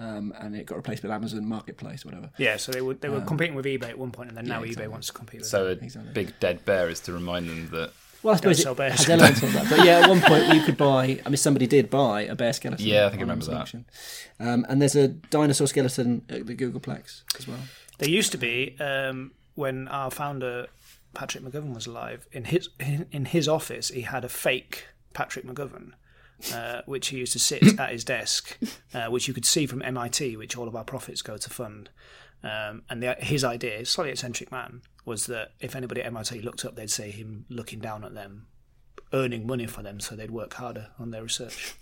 [0.00, 2.30] um, and it got replaced with Amazon Marketplace, or whatever.
[2.38, 4.62] Yeah, so they were they were competing with eBay at one point, and then now
[4.62, 5.48] eBay wants to compete with.
[5.48, 6.12] So a Exactly.
[6.12, 7.92] big dead bear is to remind them that.
[8.22, 8.98] Well, I suppose sell it bears.
[8.98, 9.68] has elements of that.
[9.70, 11.20] But yeah, at one point you could buy.
[11.24, 12.86] I mean, somebody did buy a bear skeleton.
[12.86, 13.60] Yeah, I think I on remember Amazon that.
[13.62, 13.84] auction.
[14.38, 17.60] Um, and there's a dinosaur skeleton at the Googleplex as well.
[17.98, 20.66] There used to be um, when our founder
[21.14, 23.88] Patrick McGovern was alive in his in his office.
[23.88, 24.84] He had a fake
[25.14, 25.92] Patrick McGovern,
[26.54, 28.58] uh, which he used to sit at his desk,
[28.94, 31.90] uh, which you could see from MIT, which all of our profits go to fund.
[32.42, 36.64] Um, and the, his idea, slightly eccentric man, was that if anybody at MIT looked
[36.64, 38.46] up, they'd see him looking down at them,
[39.12, 41.74] earning money for them, so they'd work harder on their research.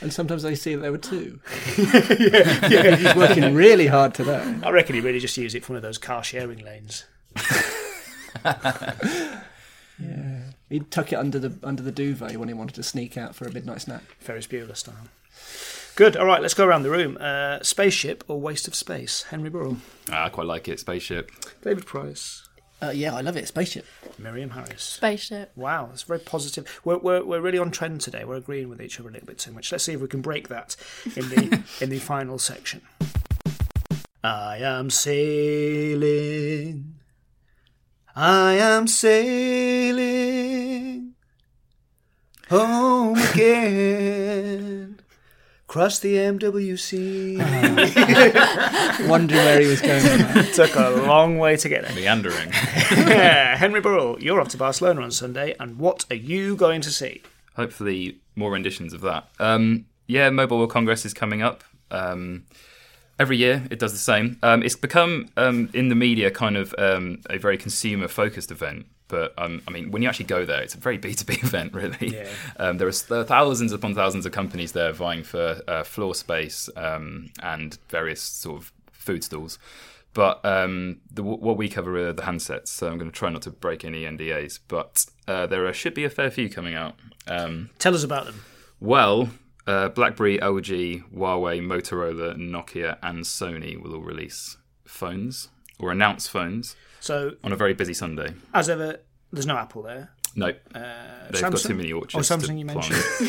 [0.00, 1.40] And sometimes they see that there were two.
[1.78, 4.54] Yeah, He's working really hard today.
[4.62, 7.04] I reckon he really just used it for one of those car sharing lanes.
[10.68, 13.46] He'd tuck it under the under the duvet when he wanted to sneak out for
[13.46, 14.02] a midnight snack.
[14.18, 15.08] Ferris Bueller style.
[15.94, 16.16] Good.
[16.16, 17.16] All right, let's go around the room.
[17.18, 19.22] Uh, spaceship or waste of space?
[19.24, 19.78] Henry Burrell.
[20.10, 20.78] Ah, I quite like it.
[20.80, 21.30] Spaceship.
[21.62, 22.46] David Price.
[22.82, 23.48] Uh, yeah, I love it.
[23.48, 23.86] Spaceship.
[24.18, 24.82] Miriam Harris.
[24.82, 25.52] Spaceship.
[25.56, 26.80] Wow, that's very positive.
[26.84, 28.24] We're, we're, we're really on trend today.
[28.24, 29.72] We're agreeing with each other a little bit too much.
[29.72, 30.76] Let's see if we can break that
[31.16, 32.82] in the in the final section.
[34.22, 36.16] I am sailing.
[38.18, 40.06] I am sailing
[42.48, 44.98] home again.
[45.66, 47.36] Cross the MWC.
[49.08, 50.54] Wondering where he was going with that.
[50.54, 51.94] Took a long way to get there.
[51.94, 52.50] Meandering.
[52.96, 56.90] Yeah, Henry Burrell, you're off to Barcelona on Sunday, and what are you going to
[56.90, 57.20] see?
[57.56, 59.28] Hopefully, more renditions of that.
[59.38, 61.64] Um, yeah, Mobile World Congress is coming up.
[61.90, 62.44] Um,
[63.18, 64.38] every year it does the same.
[64.42, 68.86] Um, it's become um, in the media kind of um, a very consumer focused event.
[69.08, 71.34] But um, I mean, when you actually go there, it's a very B two B
[71.34, 72.08] event, really.
[72.08, 72.28] Yeah.
[72.58, 77.30] Um, there, are, thousands upon thousands of companies there vying for uh, floor space um,
[77.42, 79.58] and various sort of food stalls.
[80.12, 83.42] But um, the, what we cover are the handsets, so I'm going to try not
[83.42, 84.60] to break any NDAs.
[84.66, 86.94] But uh, there are, should be a fair few coming out.
[87.28, 88.42] Um, Tell us about them.
[88.80, 89.28] well,
[89.66, 95.48] uh, BlackBerry, LG, Huawei, Motorola, Nokia, and Sony will all release phones
[95.78, 98.34] or announce phones So, on a very busy Sunday.
[98.54, 99.00] as ever,
[99.32, 100.10] there's no Apple there.
[100.38, 100.52] No, Uh,
[101.30, 101.66] they've got Samsung?
[101.68, 102.28] too many Oh, orchards.
[102.28, 102.98] Samsung you mentioned.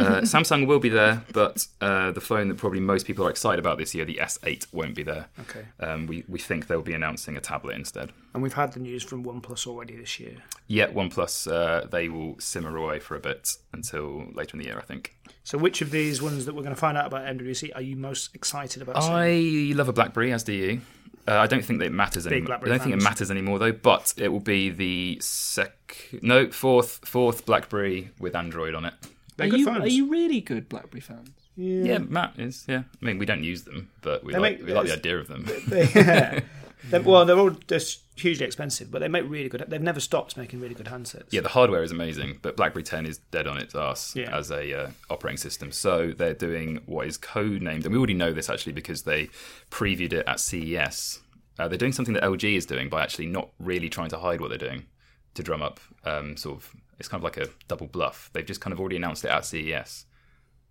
[0.00, 3.58] uh, Samsung will be there, but uh, the phone that probably most people are excited
[3.60, 5.26] about this year, the S8, won't be there.
[5.40, 5.64] Okay.
[5.78, 8.12] Um, we, we think they'll be announcing a tablet instead.
[8.32, 10.38] And we've had the news from OnePlus already this year.
[10.66, 14.78] Yet OnePlus, uh, they will simmer away for a bit until later in the year,
[14.78, 15.14] I think.
[15.44, 17.96] So, which of these ones that we're going to find out about MWC are you
[17.96, 19.02] most excited about?
[19.02, 19.72] seeing?
[19.72, 20.80] I love a BlackBerry, as do you.
[21.26, 22.58] Uh, I don't think that it matters anymore.
[22.62, 23.72] I don't think it matters anymore though.
[23.72, 28.94] But it will be the sec no fourth fourth BlackBerry with Android on it.
[29.36, 29.84] They're Are good you, phones.
[29.84, 31.30] are you really good BlackBerry fans?
[31.56, 32.64] Yeah, Matt is.
[32.68, 34.92] Yeah, I mean we don't use them, but we They like make- we like the
[34.94, 35.46] idea of them.
[35.68, 35.86] They-
[36.90, 39.64] They're- well, they're all just hugely expensive, but they make really good.
[39.68, 41.26] They've never stopped making really good handsets.
[41.30, 44.36] Yeah, the hardware is amazing, but BlackBerry 10 is dead on its ass Yeah.
[44.36, 45.72] as a uh, operating system.
[45.72, 49.28] So they're doing what is codenamed, and we already know this actually because they
[49.70, 51.20] previewed it at CES.
[51.58, 54.40] Uh, they're doing something that LG is doing by actually not really trying to hide
[54.40, 54.86] what they're doing
[55.34, 56.74] to drum up um, sort of.
[57.00, 58.30] It's kind of like a double bluff.
[58.32, 60.06] They've just kind of already announced it at CES.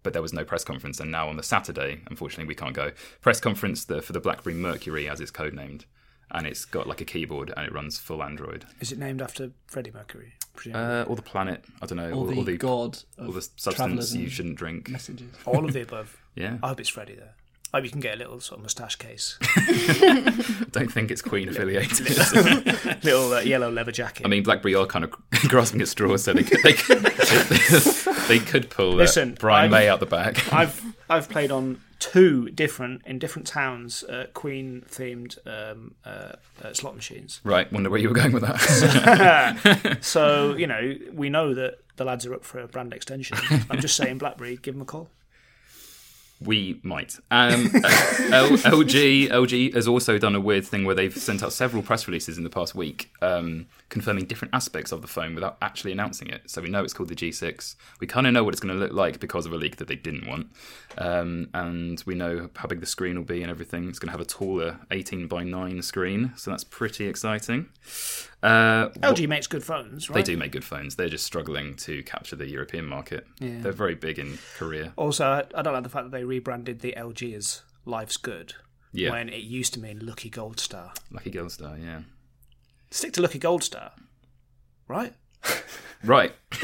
[0.03, 2.91] But there was no press conference, and now on the Saturday, unfortunately, we can't go.
[3.21, 5.83] Press conference the, for the BlackBerry Mercury, as it's codenamed,
[6.33, 8.65] and it's got like a keyboard and it runs full Android.
[8.79, 10.33] Is it named after Freddie Mercury?
[10.55, 10.83] presumably?
[10.85, 11.63] Uh, or the planet.
[11.81, 12.11] I don't know.
[12.11, 14.87] Or Or, the god Or of the substance you shouldn't drink.
[14.89, 15.31] Messages.
[15.45, 16.17] All of the above.
[16.35, 16.57] Yeah.
[16.63, 17.29] I hope it's Freddie though.
[17.71, 19.37] I hope you can get a little sort of moustache case,
[20.71, 22.07] don't think it's Queen affiliated.
[23.03, 24.25] little uh, yellow leather jacket.
[24.25, 25.11] I mean, BlackBerry are kind of
[25.47, 26.99] grasping at straws, so they could they could,
[28.27, 30.51] they could pull uh, Listen, Brian I've- May out the back.
[30.53, 36.73] I've I've played on two different in different towns uh, Queen themed um, uh, uh,
[36.73, 37.39] slot machines.
[37.45, 39.99] right, wonder where you were going with that.
[40.01, 43.37] So you know we know that the lads are up for a brand extension.
[43.69, 45.09] I'm just saying, BlackBerry, give them a call.
[46.45, 47.17] We might.
[47.31, 47.51] Um,
[48.31, 52.07] L- LG LG has also done a weird thing where they've sent out several press
[52.07, 56.27] releases in the past week, um, confirming different aspects of the phone without actually announcing
[56.29, 56.41] it.
[56.49, 57.75] So we know it's called the G6.
[57.99, 59.87] We kind of know what it's going to look like because of a leak that
[59.87, 60.47] they didn't want,
[60.97, 63.87] um, and we know how big the screen will be and everything.
[63.89, 67.67] It's going to have a taller 18 by 9 screen, so that's pretty exciting.
[68.41, 70.15] Uh, LG makes good phones, right?
[70.15, 70.95] They do make good phones.
[70.97, 73.25] They're just struggling to capture the European market.
[73.39, 74.91] They're very big in Korea.
[74.97, 78.55] Also, I, I don't like the fact that they rebranded the LG as Life's Good
[78.91, 79.11] Yeah.
[79.11, 80.93] when it used to mean Lucky Gold Star.
[81.11, 82.01] Lucky Girl Star, yeah.
[82.89, 83.91] Stick to Lucky Gold Star,
[84.87, 85.13] right?
[86.03, 86.33] Right.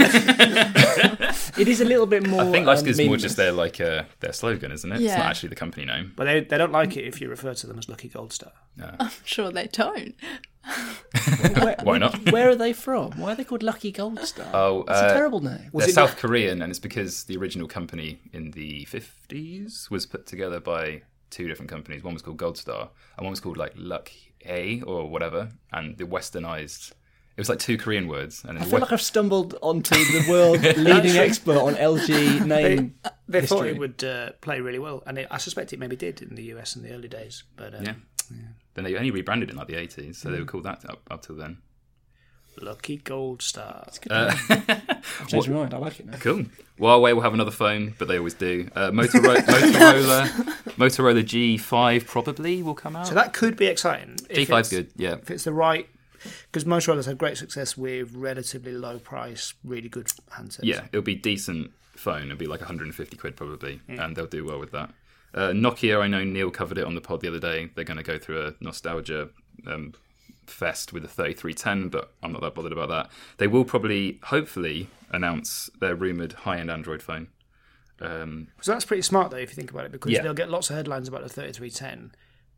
[1.58, 2.42] It is a little bit more.
[2.42, 5.02] I think Life's um, Good is more just their like uh, their slogan, isn't it?
[5.02, 5.10] Yeah.
[5.10, 6.14] It's not actually the company name.
[6.16, 8.52] But they, they don't like it if you refer to them as Lucky Gold Star.
[8.78, 8.96] No.
[9.00, 10.16] I'm sure, they don't.
[11.58, 12.32] Where, Why not?
[12.32, 13.12] Where are they from?
[13.14, 14.48] Why are they called Lucky Gold Star?
[14.54, 15.70] Oh, it's a uh, terrible name.
[15.74, 20.26] They're South not- Korean, and it's because the original company in the fifties was put
[20.28, 22.04] together by two different companies.
[22.04, 24.12] One was called Gold Star, and one was called like Luck
[24.46, 25.50] A or whatever.
[25.74, 26.94] And the westernized,
[27.40, 28.44] it was like two Korean words.
[28.44, 32.96] And I feel we- like I've stumbled onto the world leading expert on LG name.
[33.30, 36.22] They thought it would uh, play really well, and it, I suspect it maybe did
[36.22, 37.44] in the US in the early days.
[37.56, 37.94] But um, yeah.
[38.74, 40.32] Then they only rebranded in like the eighties, so Mm.
[40.34, 41.60] they were called that up, up till then.
[42.62, 43.88] Lucky Gold Star.
[44.10, 45.74] I've changed my mind.
[45.74, 46.18] I like it now.
[46.18, 46.44] Cool.
[46.78, 48.70] Huawei will have another phone, but they always do.
[48.76, 50.28] Uh, Motorola, Motorola,
[50.78, 53.08] Motorola G5 probably will come out.
[53.08, 54.16] So that could be exciting.
[54.30, 55.14] G5's it's- good, yeah.
[55.22, 55.88] If it's the right,
[56.52, 60.08] because Motorola's had great success with relatively low price, really good
[60.38, 60.60] handsets.
[60.64, 62.24] Yeah, it'll be decent phone.
[62.26, 64.92] It'll be like 150 quid probably, and they'll do well with that.
[65.34, 67.70] Uh, Nokia, I know Neil covered it on the pod the other day.
[67.76, 69.30] They're going to go through a nostalgia
[69.68, 69.94] um,
[70.48, 73.12] fest with the 3310, but I'm not that bothered about that.
[73.38, 77.28] They will probably, hopefully, announce their rumored high-end Android phone.
[78.02, 80.22] Um, So that's pretty smart though, if you think about it, because Yeah.
[80.24, 82.12] they'll get lots of headlines about the 3310,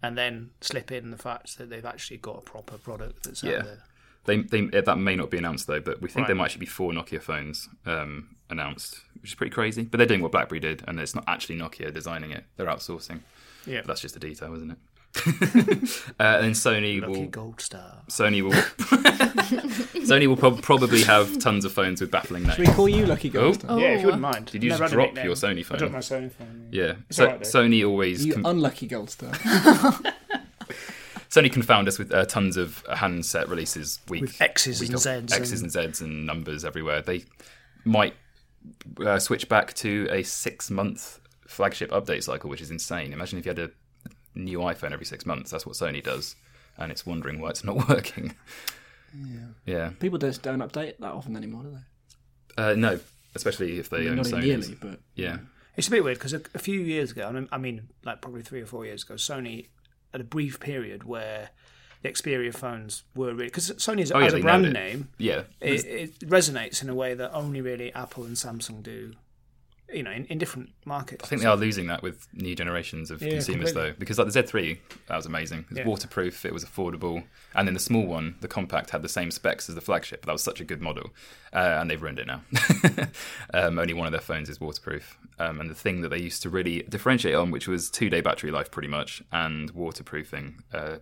[0.04, 3.58] and then slip in the fact that they've actually got a proper product that's Yeah.
[3.58, 3.84] out there.
[4.26, 6.66] They, they that may not be announced though, but we think there might actually be
[6.68, 9.84] four Nokia phones um, announced, which is pretty crazy.
[9.84, 13.22] But they're doing what BlackBerry did, and it's not actually Nokia designing it; they're outsourcing.
[13.66, 13.78] Yeah.
[13.82, 14.78] But that's just a detail, isn't it?
[15.26, 15.28] uh,
[16.20, 17.98] and then Sony Lucky will gold star.
[18.10, 18.52] Sony will
[20.02, 22.56] Sony will prob- probably have tons of phones with baffling names.
[22.56, 23.54] Should we call you Lucky Oh.
[23.54, 23.64] Gold?
[23.82, 24.46] Yeah, if you wouldn't mind.
[24.48, 25.26] Did you Never just had a drop nickname.
[25.26, 25.78] your Sony I phone?
[25.80, 26.68] dropped my Sony phone.
[26.72, 27.50] Yeah, It's so, alright, though.
[27.50, 29.32] Sony always You con- unlucky Gold Star.
[31.30, 35.04] Sony confound us with uh, tons of handset releases week With X's week and off-
[35.04, 37.02] Zs X's and Zs and numbers everywhere.
[37.02, 37.24] They
[37.86, 38.16] might
[39.06, 43.14] uh, switch back to a six-month flagship update cycle, which is insane.
[43.14, 43.72] Imagine if you had a
[44.36, 45.52] new iPhone every six months.
[45.52, 46.36] That's what Sony does,
[46.78, 48.36] and it's wondering why it's not working.
[49.14, 49.40] Yeah.
[49.66, 51.72] Yeah, People just don't update that often anymore, do
[52.56, 52.64] they?
[52.64, 53.00] uh, no,
[53.36, 54.46] especially if they I mean, own not Sony.
[54.46, 55.40] yearly, but Yeah,
[55.76, 58.62] It's a bit weird because a, a few years ago, I mean, like probably three
[58.62, 59.68] or four years ago, Sony
[60.14, 61.50] had a brief period where
[62.04, 64.72] the Xperia phones were really because Sony as, Oh, yeah, as a brand it.
[64.74, 65.44] name, yeah.
[65.60, 69.14] it, it resonates in a way that only really Apple and Samsung do.
[69.94, 71.24] You know, in, in different markets.
[71.24, 73.92] I think they are losing that with new generations of Yeah, consumers, completely.
[73.92, 74.78] though, because like the Z3,
[75.08, 75.60] that was amazing.
[75.60, 75.86] It was Yeah.
[75.88, 77.24] waterproof, it was affordable,
[77.56, 80.26] and then the small one, the compact, had the same specs as the flagship.
[80.26, 81.12] That was such a good model,
[81.54, 82.42] uh, and they've ruined it now.
[83.54, 86.42] um, only one of their phones is waterproof, um, and the thing that they used
[86.44, 90.64] to really differentiate on, which was two-day battery life, pretty much, and waterproofing.
[90.74, 90.98] Uh,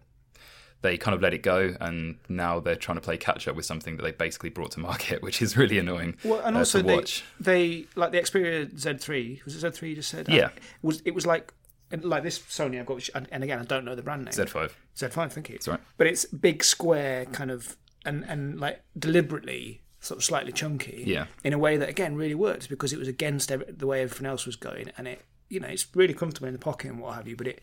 [0.82, 3.66] they kind of let it go, and now they're trying to play catch up with
[3.66, 6.82] something that they basically brought to market, which is really annoying Well, and uh, also
[6.82, 7.24] they, watch.
[7.40, 9.44] they like the Xperia Z3.
[9.46, 10.30] Was it Z3 you just said?
[10.30, 10.48] Yeah.
[10.48, 11.54] It was it was like
[12.02, 14.34] like this Sony I've got, which, and, and again I don't know the brand name.
[14.34, 14.72] Z5.
[14.98, 15.56] Z5, thank you.
[15.56, 15.80] That's right.
[15.98, 21.04] But it's big, square, kind of, and and like deliberately sort of slightly chunky.
[21.06, 21.26] Yeah.
[21.44, 24.46] In a way that again really works because it was against the way everything else
[24.46, 27.28] was going, and it you know it's really comfortable in the pocket and what have
[27.28, 27.62] you, but it.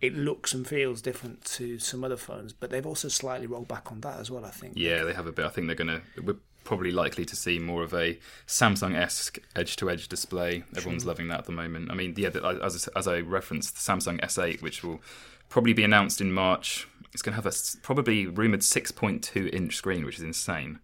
[0.00, 3.92] It looks and feels different to some other phones, but they've also slightly rolled back
[3.92, 4.44] on that as well.
[4.44, 4.74] I think.
[4.76, 5.44] Yeah, they have a bit.
[5.44, 6.02] I think they're going to.
[6.22, 10.62] We're probably likely to see more of a Samsung esque edge to edge display.
[10.76, 11.90] Everyone's loving that at the moment.
[11.90, 12.28] I mean, yeah,
[12.62, 15.00] as, as I referenced, the Samsung S8, which will
[15.48, 20.04] probably be announced in March, it's going to have a probably rumored 6.2 inch screen,
[20.04, 20.78] which is insane.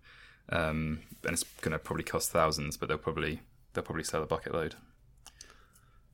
[0.49, 3.41] Um, and it's going to probably cost thousands, but they'll probably
[3.73, 4.77] they'll probably sell a bucket load.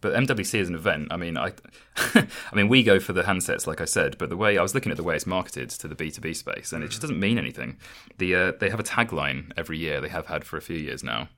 [0.02, 1.08] But MWC is an event.
[1.10, 1.52] I mean, I,
[1.96, 4.18] I mean, we go for the handsets, like I said.
[4.18, 6.20] But the way I was looking at the way it's marketed to the B two
[6.20, 7.78] B space, and it just doesn't mean anything.
[8.18, 10.02] The uh, they have a tagline every year.
[10.02, 11.28] They have had for a few years now.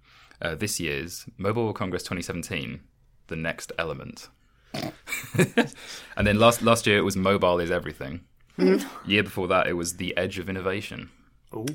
[0.43, 2.81] Uh, this year's Mobile World Congress 2017,
[3.29, 4.29] the next element.
[6.17, 8.23] and then last last year it was mobile is everything.
[9.07, 11.11] year before that it was the edge of innovation.
[11.53, 11.67] Oh.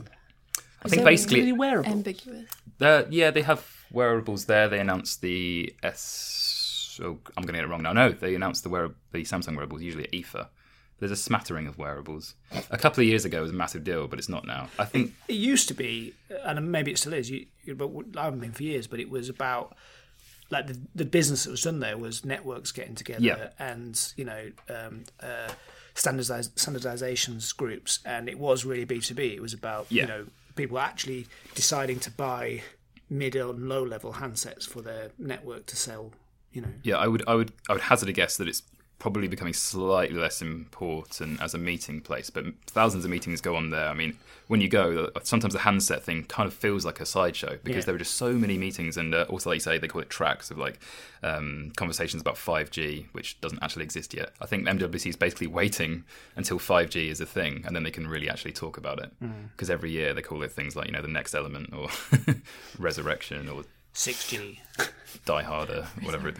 [0.84, 1.92] I think basically really wearable.
[1.92, 2.50] Ambiguous.
[2.82, 4.68] uh, yeah, they have wearables there.
[4.68, 6.49] They announced the S.
[7.02, 7.94] Oh, I'm going to get it wrong now.
[7.94, 10.48] No, they announced the wear the Samsung wearables, usually at IFA.
[11.00, 12.36] There's a smattering of wearables.
[12.72, 14.68] A couple of years ago, it was a massive deal, but it's not now.
[14.78, 17.30] I think It used to be, and maybe it still is.
[17.32, 17.46] You,
[17.76, 18.86] but I haven't been for years.
[18.86, 19.76] But it was about
[20.50, 23.50] like the, the business that was done there was networks getting together Yeah.
[23.60, 25.50] and you know um, uh,
[25.94, 29.28] standardize, standardizations groups, and it was really B two B.
[29.28, 30.04] It was about Yeah.
[30.04, 30.26] you know
[30.56, 32.62] people actually deciding to buy
[33.10, 36.12] mid and low level handsets for their network to sell.
[36.54, 38.64] You know, yeah, I would I would I would hazard a guess that it's
[38.98, 43.70] probably becoming slightly less important as a meeting place, but thousands of meetings go on
[43.70, 43.88] there.
[43.88, 47.58] I mean, when you go, sometimes the handset thing kind of feels like a sideshow
[47.64, 47.86] because Yeah.
[47.86, 50.10] there are just so many meetings, and uh, also, like you say, they call it
[50.10, 50.80] tracks of like
[51.24, 54.34] um, conversations about 5G, which doesn't actually exist yet.
[54.42, 56.04] I think MWC is basically waiting
[56.36, 59.12] until 5G is a thing, and then they can really actually talk about it.
[59.56, 61.88] Because every year they call it things like you know the next element or
[62.78, 63.64] resurrection or
[63.94, 64.60] six G.
[65.26, 66.30] Die Harder, whatever.
[66.30, 66.38] It,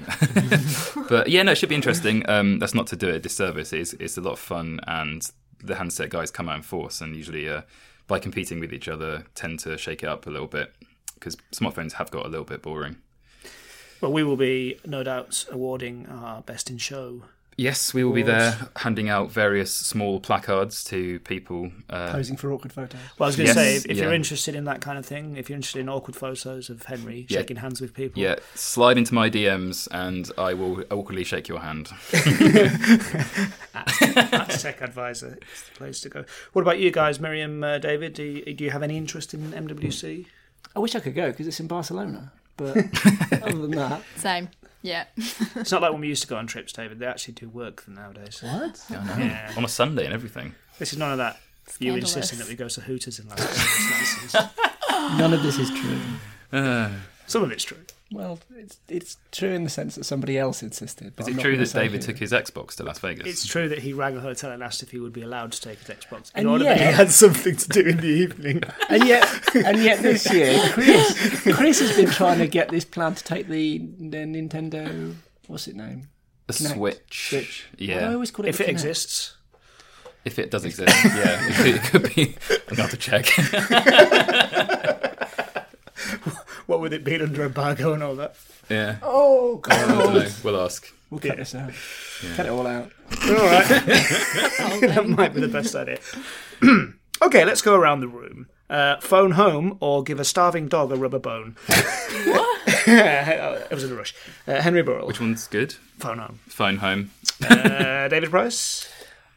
[1.10, 2.28] but yeah, no, it should be interesting.
[2.30, 3.74] Um, that's not to do it a disservice.
[3.74, 5.30] It's, it's a lot of fun, and
[5.64, 7.62] the handset guys come out in force, and usually uh,
[8.08, 10.74] by competing with each other, tend to shake it up a little bit
[11.16, 12.98] because smartphones have got a little bit boring.
[14.02, 17.24] Well, we will be no doubt awarding our best in show.
[17.58, 21.72] Yes, we will be there handing out various small placards to people.
[21.90, 23.02] Uh, Posing for awkward photos.
[23.18, 25.06] Well, I was going to Yes, say, if, if you're interested in that kind of
[25.06, 27.40] thing, if you're interested in awkward photos of Henry Yeah.
[27.40, 31.60] shaking hands with people, yeah, slide into my DMs, and I will awkwardly shake your
[31.60, 31.90] hand.
[33.74, 35.38] that's Tech Advisor.
[35.42, 36.26] It's the place to go.
[36.54, 38.14] What about you guys, Miriam, uh, David?
[38.14, 40.26] Do you, do you have any interest in MWC?
[40.76, 42.32] I wish I could go because it's in Barcelona.
[42.58, 42.76] But
[43.42, 44.50] other than that, Same.
[44.82, 45.06] Yeah.
[45.56, 47.00] It's not like when we used to go on trips, David.
[47.00, 48.42] They actually do work them nowadays.
[48.42, 48.82] what?
[48.90, 49.24] I know.
[49.26, 49.54] Yeah.
[49.58, 50.56] On a Sunday and everything.
[50.78, 51.38] This is none of that.
[51.80, 54.34] You insisting that we go to Hooters in Las Vegas.
[55.20, 56.00] None of this is true.
[56.52, 56.90] Uh,
[57.30, 57.78] Some of it's true.
[58.12, 61.14] Well, it's it's true in the sense that somebody else insisted.
[61.16, 63.28] but Is I'm it true that David took his Xbox to Las Vegas?
[63.28, 65.62] It's true that he rang a hotel and asked if he would be allowed to
[65.62, 68.64] take his Xbox in And order that he had something to do in the evening.
[68.90, 73.14] And yet, and yet this year, Chris, Chris has been trying to get this plan
[73.14, 75.14] to take the, the Nintendo.
[75.46, 76.10] What's it name?
[76.48, 76.74] the Kinect.
[76.74, 77.30] Switch.
[77.30, 77.68] Switch.
[77.78, 77.94] Yeah.
[77.96, 78.72] Why do I always call it if it Kinect?
[78.72, 79.36] exists.
[80.26, 82.36] If it does exist, yeah, it could, be.
[82.70, 83.26] I'm going to check.
[86.70, 88.36] What with it being under embargo and all that?
[88.70, 88.98] yeah.
[89.02, 90.14] Oh I don't God!
[90.14, 90.30] know.
[90.44, 90.88] We'll ask.
[91.10, 91.72] We'll cut this out.
[92.36, 92.92] Cut it all out.
[93.24, 93.68] All right.
[93.68, 95.98] that might be the best idea.
[97.24, 98.50] okay, let's go around the room.
[98.70, 101.56] Uh, phone home or give a starving dog a rubber bone.
[101.68, 102.60] what?
[102.68, 104.14] it was in a rush.
[104.48, 105.08] Uh, Henry Burrell.
[105.08, 105.74] Which one's good?
[105.98, 106.40] Phone home.
[106.50, 107.10] Phone home.
[107.50, 108.88] Uh, David Price.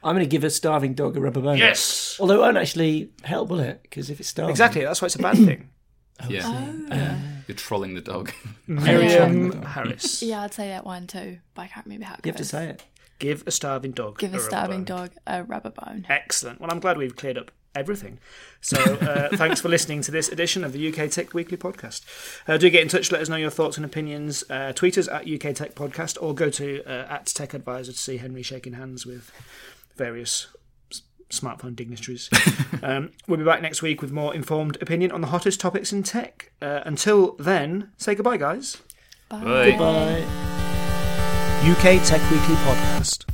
[0.04, 1.56] I'm going to give a starving dog a rubber bone.
[1.56, 2.18] Yes.
[2.20, 3.80] Although it won't actually help, will it?
[3.84, 4.84] Because if it's starving, Exactly.
[4.84, 5.70] That's why it's a bad thing.
[6.28, 6.72] Yeah.
[6.88, 7.18] yeah.
[7.48, 8.32] You're trolling the dog.
[8.66, 10.22] Miriam Harris.
[10.22, 12.44] Yeah, I'd say that one too, but I can't remember how it You have to
[12.44, 12.84] say it.
[13.18, 14.18] Give a starving dog.
[14.18, 14.96] Give a rubber starving bone.
[14.96, 16.06] dog a rubber bone.
[16.08, 16.60] Excellent.
[16.60, 18.18] Well, I'm glad we've cleared up everything.
[18.60, 22.02] So, uh, thanks for listening to this edition of the UK Tech Weekly podcast.
[22.48, 24.44] Uh, do get in touch, let us know your thoughts and opinions.
[24.50, 27.98] Uh, tweet us at UK Tech Podcast or go to uh, at Tech Advisor to
[27.98, 29.30] see Henry shaking hands with
[29.96, 30.56] various s-
[31.32, 32.30] smartphone dignitaries.
[32.82, 36.02] um, we'll be back next week with more informed opinion on the hottest topics in
[36.02, 36.52] tech.
[36.60, 38.76] Uh, until then, say goodbye, guys.
[39.28, 39.76] Bye.
[39.78, 40.24] Bye.
[41.64, 43.24] UK Tech Weekly podcast.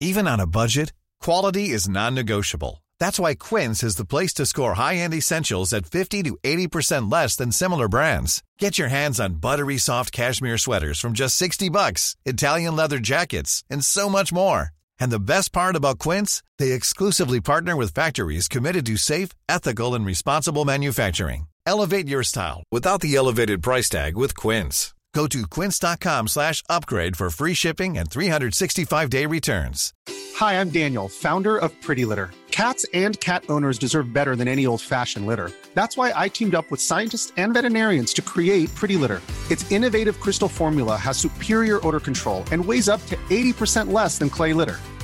[0.00, 2.82] Even on a budget, quality is non-negotiable.
[2.98, 7.36] That's why Quince is the place to score high-end essentials at 50 to 80% less
[7.36, 8.42] than similar brands.
[8.58, 13.64] Get your hands on buttery soft cashmere sweaters from just 60 bucks, Italian leather jackets,
[13.70, 14.70] and so much more.
[15.02, 19.96] And the best part about Quince, they exclusively partner with factories committed to safe, ethical,
[19.96, 21.48] and responsible manufacturing.
[21.66, 24.94] Elevate your style without the elevated price tag with Quince.
[25.12, 29.92] Go to quince.com slash upgrade for free shipping and 365-day returns.
[30.36, 32.30] Hi, I'm Daniel, founder of Pretty Litter.
[32.52, 35.50] Cats and cat owners deserve better than any old fashioned litter.
[35.74, 39.20] That's why I teamed up with scientists and veterinarians to create Pretty Litter.
[39.50, 44.30] Its innovative crystal formula has superior odor control and weighs up to 80% less than
[44.30, 44.78] clay litter.